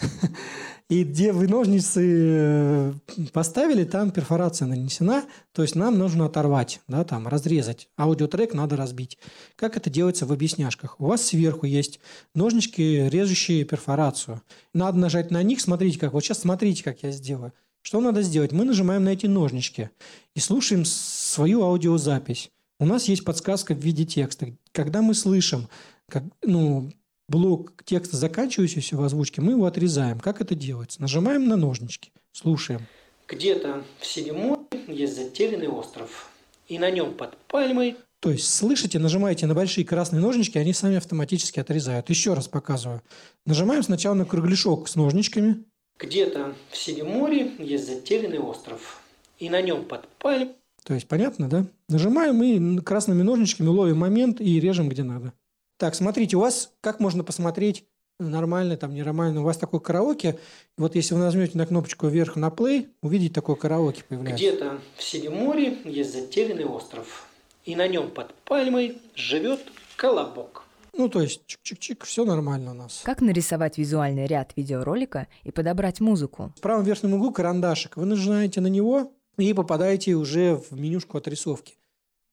[0.88, 2.92] И где вы ножницы э,
[3.32, 7.88] поставили, там перфорация нанесена, то есть нам нужно оторвать, да, там, разрезать.
[7.96, 9.16] Аудиотрек надо разбить.
[9.54, 10.98] Как это делается в объясняшках?
[10.98, 12.00] У вас сверху есть
[12.34, 14.42] ножнички, режущие перфорацию.
[14.74, 16.14] Надо нажать на них, смотрите как.
[16.14, 17.52] Вот сейчас смотрите, как я сделаю.
[17.82, 18.50] Что надо сделать?
[18.50, 19.90] Мы нажимаем на эти ножнички
[20.34, 22.50] и слушаем свою аудиозапись.
[22.80, 24.54] У нас есть подсказка в виде текста.
[24.72, 25.68] Когда мы слышим,
[26.08, 26.90] как, ну,
[27.28, 30.18] блок текста, заканчивающийся в озвучке, мы его отрезаем.
[30.18, 31.00] Как это делается?
[31.02, 32.86] Нажимаем на ножнички, слушаем.
[33.28, 36.30] Где-то в Севиморе есть затерянный остров,
[36.68, 40.98] и на нем под пальмой то есть, слышите, нажимаете на большие красные ножнички, они сами
[40.98, 42.10] автоматически отрезают.
[42.10, 43.00] Еще раз показываю.
[43.46, 45.64] Нажимаем сначала на кругляшок с ножничками.
[45.98, 49.00] Где-то в Севиморе есть затерянный остров,
[49.38, 50.50] и на нем под пальмой
[50.90, 51.66] то есть, понятно, да?
[51.88, 55.32] Нажимаем и красными ножничками ловим момент и режем где надо.
[55.76, 57.84] Так, смотрите, у вас как можно посмотреть
[58.18, 59.42] нормально, там, ненормально.
[59.42, 60.40] У вас такой караоке.
[60.76, 64.44] Вот если вы нажмете на кнопочку вверх на play, увидите такое караоке появляется.
[64.44, 67.28] Где-то в Синеморе есть затерянный остров.
[67.64, 69.60] И на нем под пальмой живет
[69.94, 70.64] колобок.
[70.92, 73.02] Ну, то есть, чик-чик-чик, все нормально у нас.
[73.04, 76.52] Как нарисовать визуальный ряд видеоролика и подобрать музыку?
[76.56, 77.96] В правом верхнем углу карандашик.
[77.96, 81.74] Вы нажимаете на него и попадаете уже в менюшку отрисовки.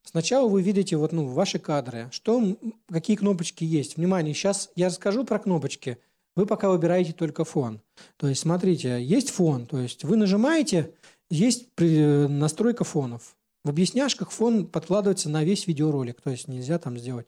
[0.03, 2.55] Сначала вы видите вот, ну, ваши кадры, что,
[2.89, 3.97] какие кнопочки есть.
[3.97, 5.97] Внимание, сейчас я расскажу про кнопочки.
[6.37, 7.81] Вы пока выбираете только фон.
[8.15, 9.65] То есть, смотрите, есть фон.
[9.65, 10.93] То есть, вы нажимаете,
[11.29, 13.35] есть настройка фонов.
[13.65, 16.21] В объясняшках фон подкладывается на весь видеоролик.
[16.21, 17.27] То есть, нельзя там сделать.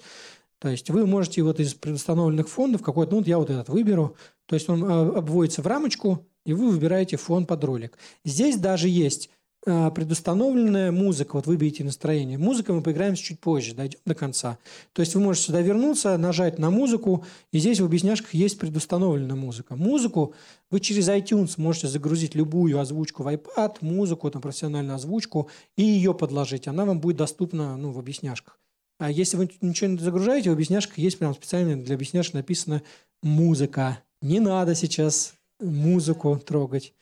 [0.60, 4.16] То есть, вы можете вот из предустановленных фондов какой-то, ну, я вот этот выберу.
[4.46, 7.98] То есть, он а, обводится в рамочку, и вы выбираете фон под ролик.
[8.24, 9.30] Здесь даже есть
[9.66, 12.38] предустановленная музыка, вот выберите настроение.
[12.38, 14.58] Музыка мы поиграем чуть позже, дойдем до конца.
[14.94, 19.36] То есть вы можете сюда вернуться, нажать на музыку, и здесь в объясняшках есть предустановленная
[19.36, 19.76] музыка.
[19.76, 20.34] Музыку
[20.72, 26.14] вы через iTunes можете загрузить любую озвучку в iPad, музыку, там, профессиональную озвучку, и ее
[26.14, 26.68] подложить.
[26.68, 28.60] Она вам будет доступна ну, в объясняшках.
[29.00, 32.82] А если вы ничего не загружаете, в объясняшках есть прям специально для объясняшек написано
[33.24, 34.00] «музыка».
[34.22, 36.94] Не надо сейчас музыку трогать.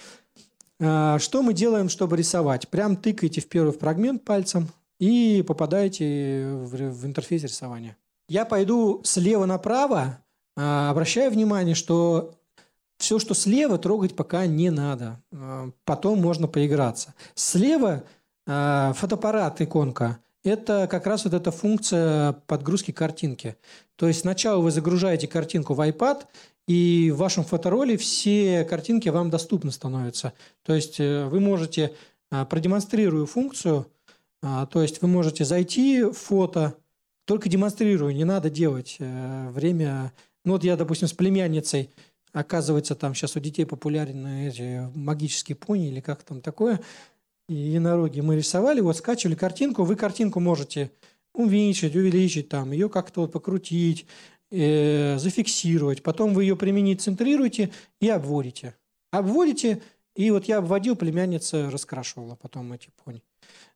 [0.79, 2.67] А, что мы делаем, чтобы рисовать?
[2.69, 4.67] Прям тыкаете в первый фрагмент пальцем
[4.99, 7.97] и попадаете в интерфейс рисования.
[8.29, 10.19] Я пойду слева направо,
[10.55, 12.35] а, обращаю внимание, что
[12.97, 15.21] все, что слева, трогать пока не надо.
[15.33, 17.13] А, потом можно поиграться.
[17.35, 18.03] Слева
[18.45, 20.19] фотоаппарат, иконка.
[20.45, 23.57] Это как раз вот эта функция подгрузки картинки.
[23.97, 26.23] То есть сначала вы загружаете картинку в iPad,
[26.67, 30.33] и в вашем фотороле все картинки вам доступны становятся.
[30.63, 31.93] То есть э, вы можете,
[32.29, 33.87] а, продемонстрирую функцию,
[34.41, 36.75] а, то есть вы можете зайти в фото,
[37.25, 40.13] только демонстрирую, не надо делать э, время.
[40.43, 41.89] Ну вот я, допустим, с племянницей,
[42.33, 46.81] оказывается, там сейчас у детей популярны эти магические пони или как там такое,
[47.47, 50.91] и единороги мы рисовали, вот скачивали картинку, вы картинку можете
[51.33, 54.05] уменьшить, увеличить, там, ее как-то вот покрутить,
[54.51, 58.75] э, зафиксировать, потом вы ее применить центрируете и обводите.
[59.11, 59.81] Обводите,
[60.15, 63.23] и вот я обводил, племянница раскрашивала потом эти пони.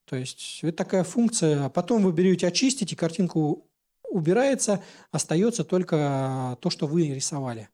[0.05, 1.65] То есть это такая функция.
[1.65, 3.67] А потом вы берете очистить, и картинку
[4.09, 7.69] убирается, остается только то, что вы рисовали.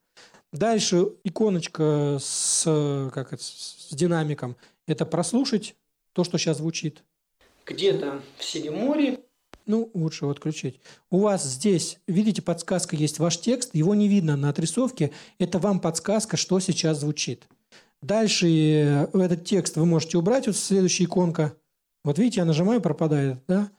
[0.52, 2.64] Дальше иконочка с,
[3.14, 4.56] как это, с динамиком–
[4.88, 5.76] это прослушать
[6.14, 7.04] то, что сейчас звучит.
[7.66, 9.20] Где-то в Синеморе
[9.68, 10.80] ну, лучше его отключить.
[11.10, 15.12] У вас здесь, видите, подсказка есть ваш текст, его не видно на отрисовке.
[15.40, 17.48] Это вам подсказка, что сейчас звучит.
[18.02, 21.56] Дальше э, этот текст вы можете убрать, вот следующая иконка.
[22.04, 23.70] Вот видите, я нажимаю, пропадает, да?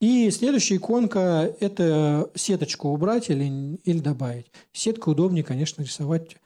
[0.00, 4.46] И следующая иконка– это сеточку убрать или, или добавить.
[4.72, 6.36] Сетка удобнее, конечно, рисовать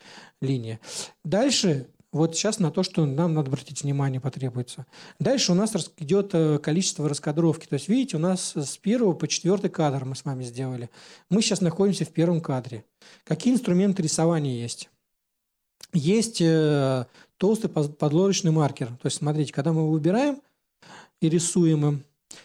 [0.41, 0.81] линии.
[1.25, 4.87] Дальше вот сейчас на то, что нам надо обратить внимание, потребуется.
[5.19, 7.67] Дальше у нас идет э, количество раскадровки.
[7.67, 10.91] То есть, видите, у нас с первого по четвертый кадр мы с вами сделали.
[11.29, 12.85] Мы сейчас находимся в первом кадре.
[13.25, 14.89] Какие инструменты рисования есть?
[15.95, 17.07] есть э,
[17.37, 18.89] толстый подложечный маркер.
[18.89, 20.41] То есть, смотрите, когда мы его выбираем
[21.21, 22.05] и рисуем им,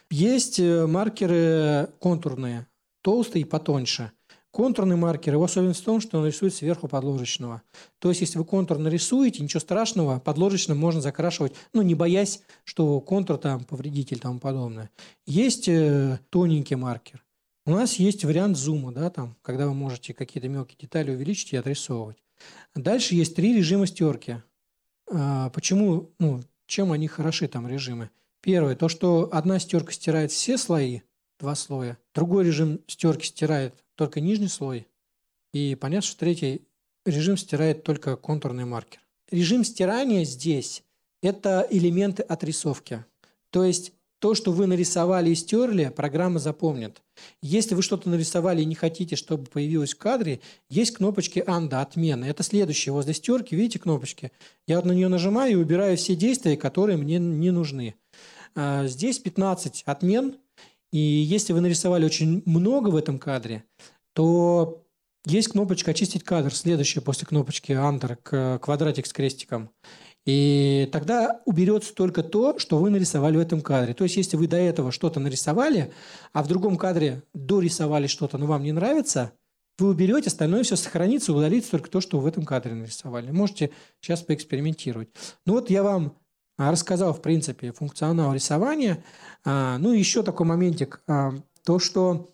[0.10, 2.68] есть э, маркеры контурные,
[3.02, 4.12] толстые и потоньше.
[4.52, 7.62] Контурный маркер, его особенность в том, что он рисует сверху подложечного.
[8.00, 13.00] То есть, если вы контур нарисуете, ничего страшного, подложечным можно закрашивать, ну, не боясь, что
[13.00, 14.90] контур там повредитель и тому подобное.
[15.28, 17.24] Есть э, тоненький маркер.
[17.66, 21.58] У нас есть вариант зума, да, там, когда вы можете какие-то мелкие детали увеличить и
[21.58, 22.18] отрисовывать.
[22.74, 24.42] Дальше есть три режима стерки.
[25.12, 28.10] А, почему, ну, чем они хороши, там, режимы?
[28.42, 31.02] Первое, то, что одна стерка стирает все слои,
[31.40, 31.98] два слоя.
[32.16, 34.88] Другой режим стерки стирает только нижний слой.
[35.52, 36.62] И понятно, что третий
[37.06, 39.02] режим стирает только контурный маркер.
[39.30, 40.84] Режим стирания здесь–
[41.22, 43.04] это элементы отрисовки.
[43.50, 47.02] То есть то, что вы нарисовали и стерли, программа запомнит.
[47.42, 50.40] Если вы что-то нарисовали и не хотите, чтобы появилось в кадре,
[50.70, 52.24] есть кнопочки «Анда»– отмена.
[52.24, 52.94] Это следующее.
[52.94, 54.32] Возле стерки, видите кнопочки?
[54.66, 57.96] Я на нее нажимаю и убираю все действия, которые мне не нужны.
[58.56, 60.38] А, здесь 15 отмен.
[60.92, 63.64] И если вы нарисовали очень много в этом кадре,
[64.14, 64.84] то
[65.26, 68.18] есть кнопочка «Очистить кадр», следующая после кнопочки «Андер»,
[68.60, 69.70] квадратик с крестиком.
[70.26, 73.94] И тогда уберется только то, что вы нарисовали в этом кадре.
[73.94, 75.92] То есть, если вы до этого что-то нарисовали,
[76.34, 79.32] а в другом кадре дорисовали что-то, но вам не нравится,
[79.78, 83.32] вы уберете, остальное все сохранится, удалится только то, что вы в этом кадре нарисовали.
[83.32, 83.72] Можете
[84.02, 85.10] сейчас поэкспериментировать.
[85.46, 86.18] Ну вот я вам
[86.60, 89.04] рассказал, в принципе, функционал рисования.
[89.46, 91.02] А, ну и еще такой моментик.
[91.08, 91.34] А,
[91.64, 92.30] то, что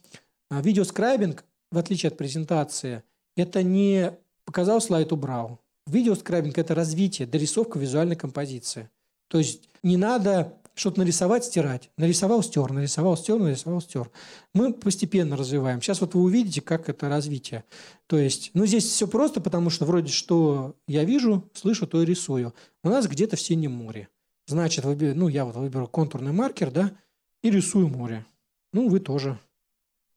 [0.50, 3.04] видеоскрайбинг, в отличие от презентации,
[3.38, 4.12] это не
[4.46, 5.60] показал слайд, убрал.
[5.88, 8.90] Видеоскрайбинг– это развитие, дорисовка визуальной композиции.
[9.28, 11.90] То есть не надо что-то нарисовать, стирать.
[11.98, 14.12] Нарисовал, стер, нарисовал, стер, нарисовал, стер.
[14.54, 15.82] Мы постепенно развиваем.
[15.82, 17.64] Сейчас вот вы увидите, как это развитие.
[18.08, 22.06] То есть, ну, здесь все просто, потому что вроде что я вижу, слышу, то и
[22.06, 22.54] рисую.
[22.84, 24.10] У нас где-то в синем море.
[24.48, 26.96] Значит, ну, я вот выберу контурный маркер, да,
[27.42, 28.26] и рисую море.
[28.74, 29.40] Ну, вы тоже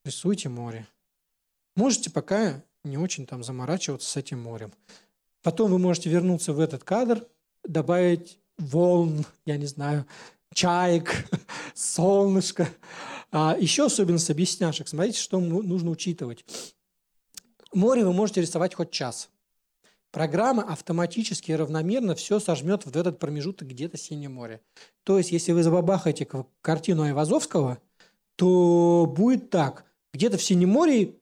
[0.05, 0.87] рисуйте море.
[1.75, 4.71] Можете пока не очень там заморачиваться с этим морем.
[5.41, 7.25] Потом вы можете вернуться в этот кадр,
[7.63, 10.05] добавить волн, я не знаю,
[10.53, 11.13] чаек,
[11.73, 12.67] солнышко.
[13.31, 14.87] А еще особенность объясняшек.
[14.87, 16.45] Смотрите, что нужно учитывать.
[17.73, 19.29] Море вы можете рисовать хоть час.
[20.11, 24.61] Программа автоматически и равномерно все сожмет в этот промежуток где-то Синее море.
[25.03, 26.27] То есть, если вы забабахаете
[26.61, 27.79] картину Айвазовского,
[28.35, 29.85] то будет так.
[30.13, 31.15] Где-то в Синем море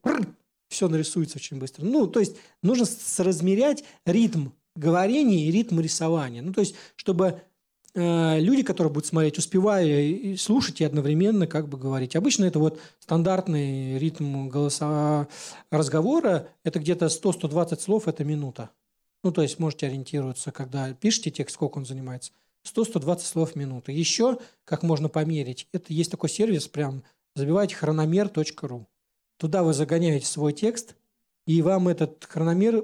[0.70, 1.84] все нарисуется очень быстро.
[1.84, 6.42] Ну, то есть нужно соразмерять ритм говорения и ритм рисования.
[6.42, 7.42] Ну, то есть, чтобы
[7.94, 12.16] люди, которые будут смотреть, успевая и слушать и одновременно как бы говорить.
[12.16, 15.28] Обычно это вот стандартный ритм голоса
[15.72, 18.70] разговора, это где-то 100-120 слов, это минута.
[19.24, 22.32] Ну, то есть можете ориентироваться, когда пишете текст, сколько он занимается.
[22.64, 23.92] 100-120 слов в минуту.
[23.92, 27.04] Еще, как можно померить, это есть такой сервис, прям
[27.36, 28.88] забивайте хрономер.ру.
[29.38, 30.96] Туда вы загоняете свой текст,
[31.46, 32.84] и вам этот хрономер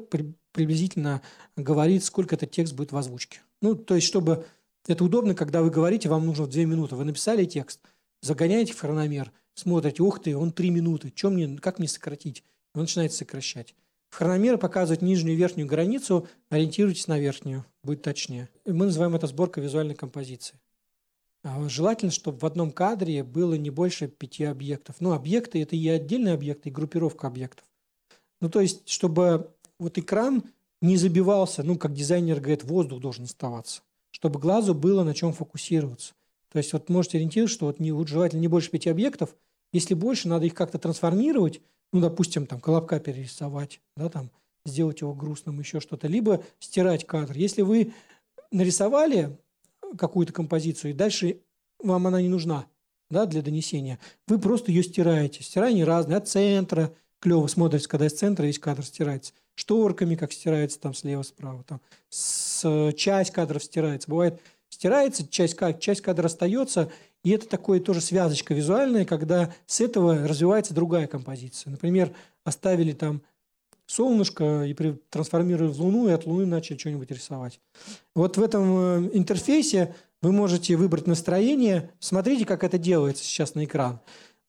[0.52, 1.22] приблизительно
[1.56, 3.42] говорит, сколько этот текст будет в озвучке.
[3.62, 4.46] Ну, то есть, чтобы
[4.88, 6.96] это удобно, когда вы говорите, вам нужно 2 минуты.
[6.96, 7.80] Вы написали текст,
[8.22, 12.44] загоняете в хрономер, смотрите, ух ты, он 3 минуты, чем мне, как мне сократить?
[12.74, 13.76] И он начинает сокращать.
[14.10, 18.50] В хрономер показывает нижнюю и верхнюю границу, ориентируйтесь на верхнюю, будет точнее.
[18.66, 20.60] Мы называем это сборка визуальной композиции.
[21.44, 24.98] А, желательно, чтобы в одном кадре было не больше пяти объектов.
[25.00, 27.66] Ну, объекты– это и отдельные объекты, и группировка объектов.
[28.40, 30.44] Ну, то есть, чтобы вот экран
[30.82, 33.82] не забивался, ну, как дизайнер говорит, воздух должен оставаться,
[34.14, 36.14] чтобы глазу было на чем фокусироваться.
[36.52, 39.36] То есть, вот можете ориентироваться, что вот, не, вот желательно не больше пяти объектов.
[39.72, 41.62] Если больше, надо их как-то трансформировать,
[41.92, 44.30] ну, допустим, там, колобка перерисовать, да, там,
[44.66, 47.36] сделать его грустным, еще что-то, либо стирать кадр.
[47.36, 47.94] Если вы
[48.52, 49.36] нарисовали
[49.98, 51.40] какую-то композицию, и дальше
[51.80, 52.68] вам она не нужна
[53.10, 54.00] да, для донесения.
[54.28, 55.44] Вы просто ее стираете.
[55.44, 59.34] Стирание разное, от центра, клево смотрится, когда из центра весь кадр стирается.
[59.56, 61.64] Шторками, как стирается там слева-справа.
[61.64, 64.10] Там, с, часть кадров стирается.
[64.10, 64.40] Бывает,
[64.70, 66.92] стирается, часть, часть кадра остается,
[67.24, 71.72] и это такое тоже связочка визуальная, когда с этого развивается другая композиция.
[71.72, 72.12] Например,
[72.44, 73.22] оставили там
[73.86, 74.74] солнышко и
[75.10, 77.60] трансформировали в Луну, и от Луны начали что-нибудь рисовать.
[78.16, 81.92] Вот в этом э, интерфейсе вы можете выбрать настроение.
[82.00, 84.00] Смотрите, как это делается сейчас на экран.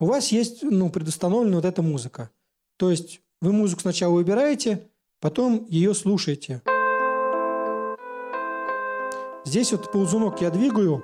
[0.01, 2.31] У вас есть ну, предустановлена вот эта музыка.
[2.77, 4.89] То есть вы музыку сначала выбираете,
[5.25, 6.61] потом ее слушаете.
[9.47, 11.03] Здесь вот ползунок я двигаю.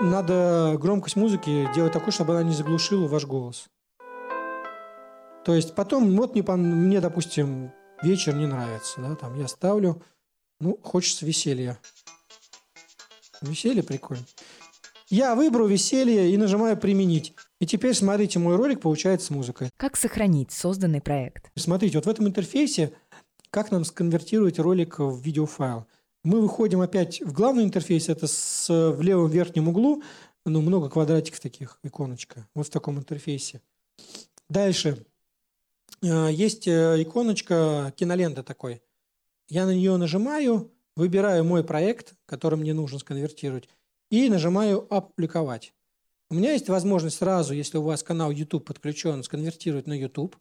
[0.00, 3.68] Надо громкость музыки делать такой, чтобы она не заглушила ваш голос.
[5.44, 7.70] То есть потом, вот мне, мне, допустим,
[8.02, 10.02] вечер не нравится, да, там я ставлю
[10.58, 11.78] Ну, хочется веселья.
[13.40, 14.24] Веселье прикольно.
[15.10, 17.34] Я выбрал веселье и нажимаю «Применить».
[17.60, 19.68] И теперь смотрите, мой ролик получается с музыкой.
[19.76, 21.52] Как сохранить созданный проект?
[21.54, 22.92] Смотрите, вот в этом интерфейсе
[23.52, 25.86] как нам сконвертировать ролик в видеофайл.
[26.24, 30.02] Мы выходим опять в главный интерфейс, это с, в левом верхнем углу,
[30.46, 33.60] ну, много квадратиков таких, иконочка, вот в таком интерфейсе.
[34.48, 35.04] Дальше.
[36.02, 38.82] Э, есть э, иконочка кинолента такой.
[39.48, 43.68] Я на нее нажимаю, выбираю мой проект, который мне нужно сконвертировать,
[44.10, 45.74] и нажимаю «Опубликовать».
[46.30, 50.36] У меня есть возможность сразу, если у вас канал YouTube подключен, сконвертировать на YouTube,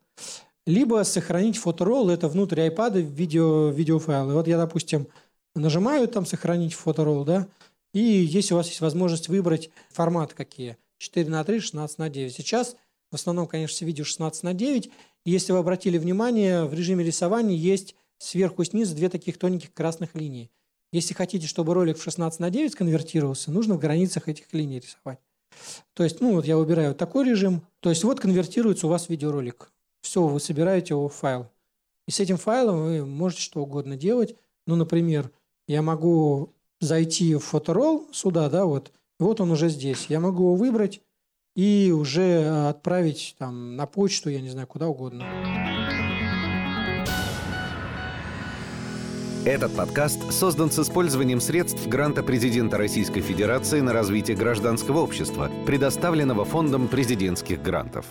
[0.65, 4.31] либо сохранить фоторолл, это внутрь iPad видео, видеофайл.
[4.31, 5.07] И вот я, допустим,
[5.55, 7.47] нажимаю там «Сохранить фоторолл», да,
[7.93, 12.33] и если у вас есть возможность выбрать формат какие, 4 на 3, 16 на 9.
[12.33, 12.75] Сейчас
[13.11, 14.89] в основном, конечно, все видео 16 на 9.
[15.25, 19.73] И если вы обратили внимание, в режиме рисования есть сверху и снизу две таких тоненьких
[19.73, 20.49] красных линии.
[20.93, 25.19] Если хотите, чтобы ролик в 16 на 9 конвертировался, нужно в границах этих линий рисовать.
[25.93, 27.61] То есть, ну вот я выбираю такой режим.
[27.81, 29.71] То есть вот конвертируется у вас видеоролик.
[30.01, 31.47] Все, вы собираете его в файл.
[32.07, 34.35] И с этим файлом вы можете что угодно делать.
[34.67, 35.31] Ну, например,
[35.67, 38.91] я могу зайти в фоторолл сюда, да, вот.
[39.19, 40.07] Вот он уже здесь.
[40.09, 41.01] Я могу его выбрать
[41.55, 45.25] и уже отправить там на почту, я не знаю, куда угодно.
[49.45, 56.45] Этот подкаст создан с использованием средств гранта президента Российской Федерации на развитие гражданского общества, предоставленного
[56.45, 58.05] Фондом президентских грантов.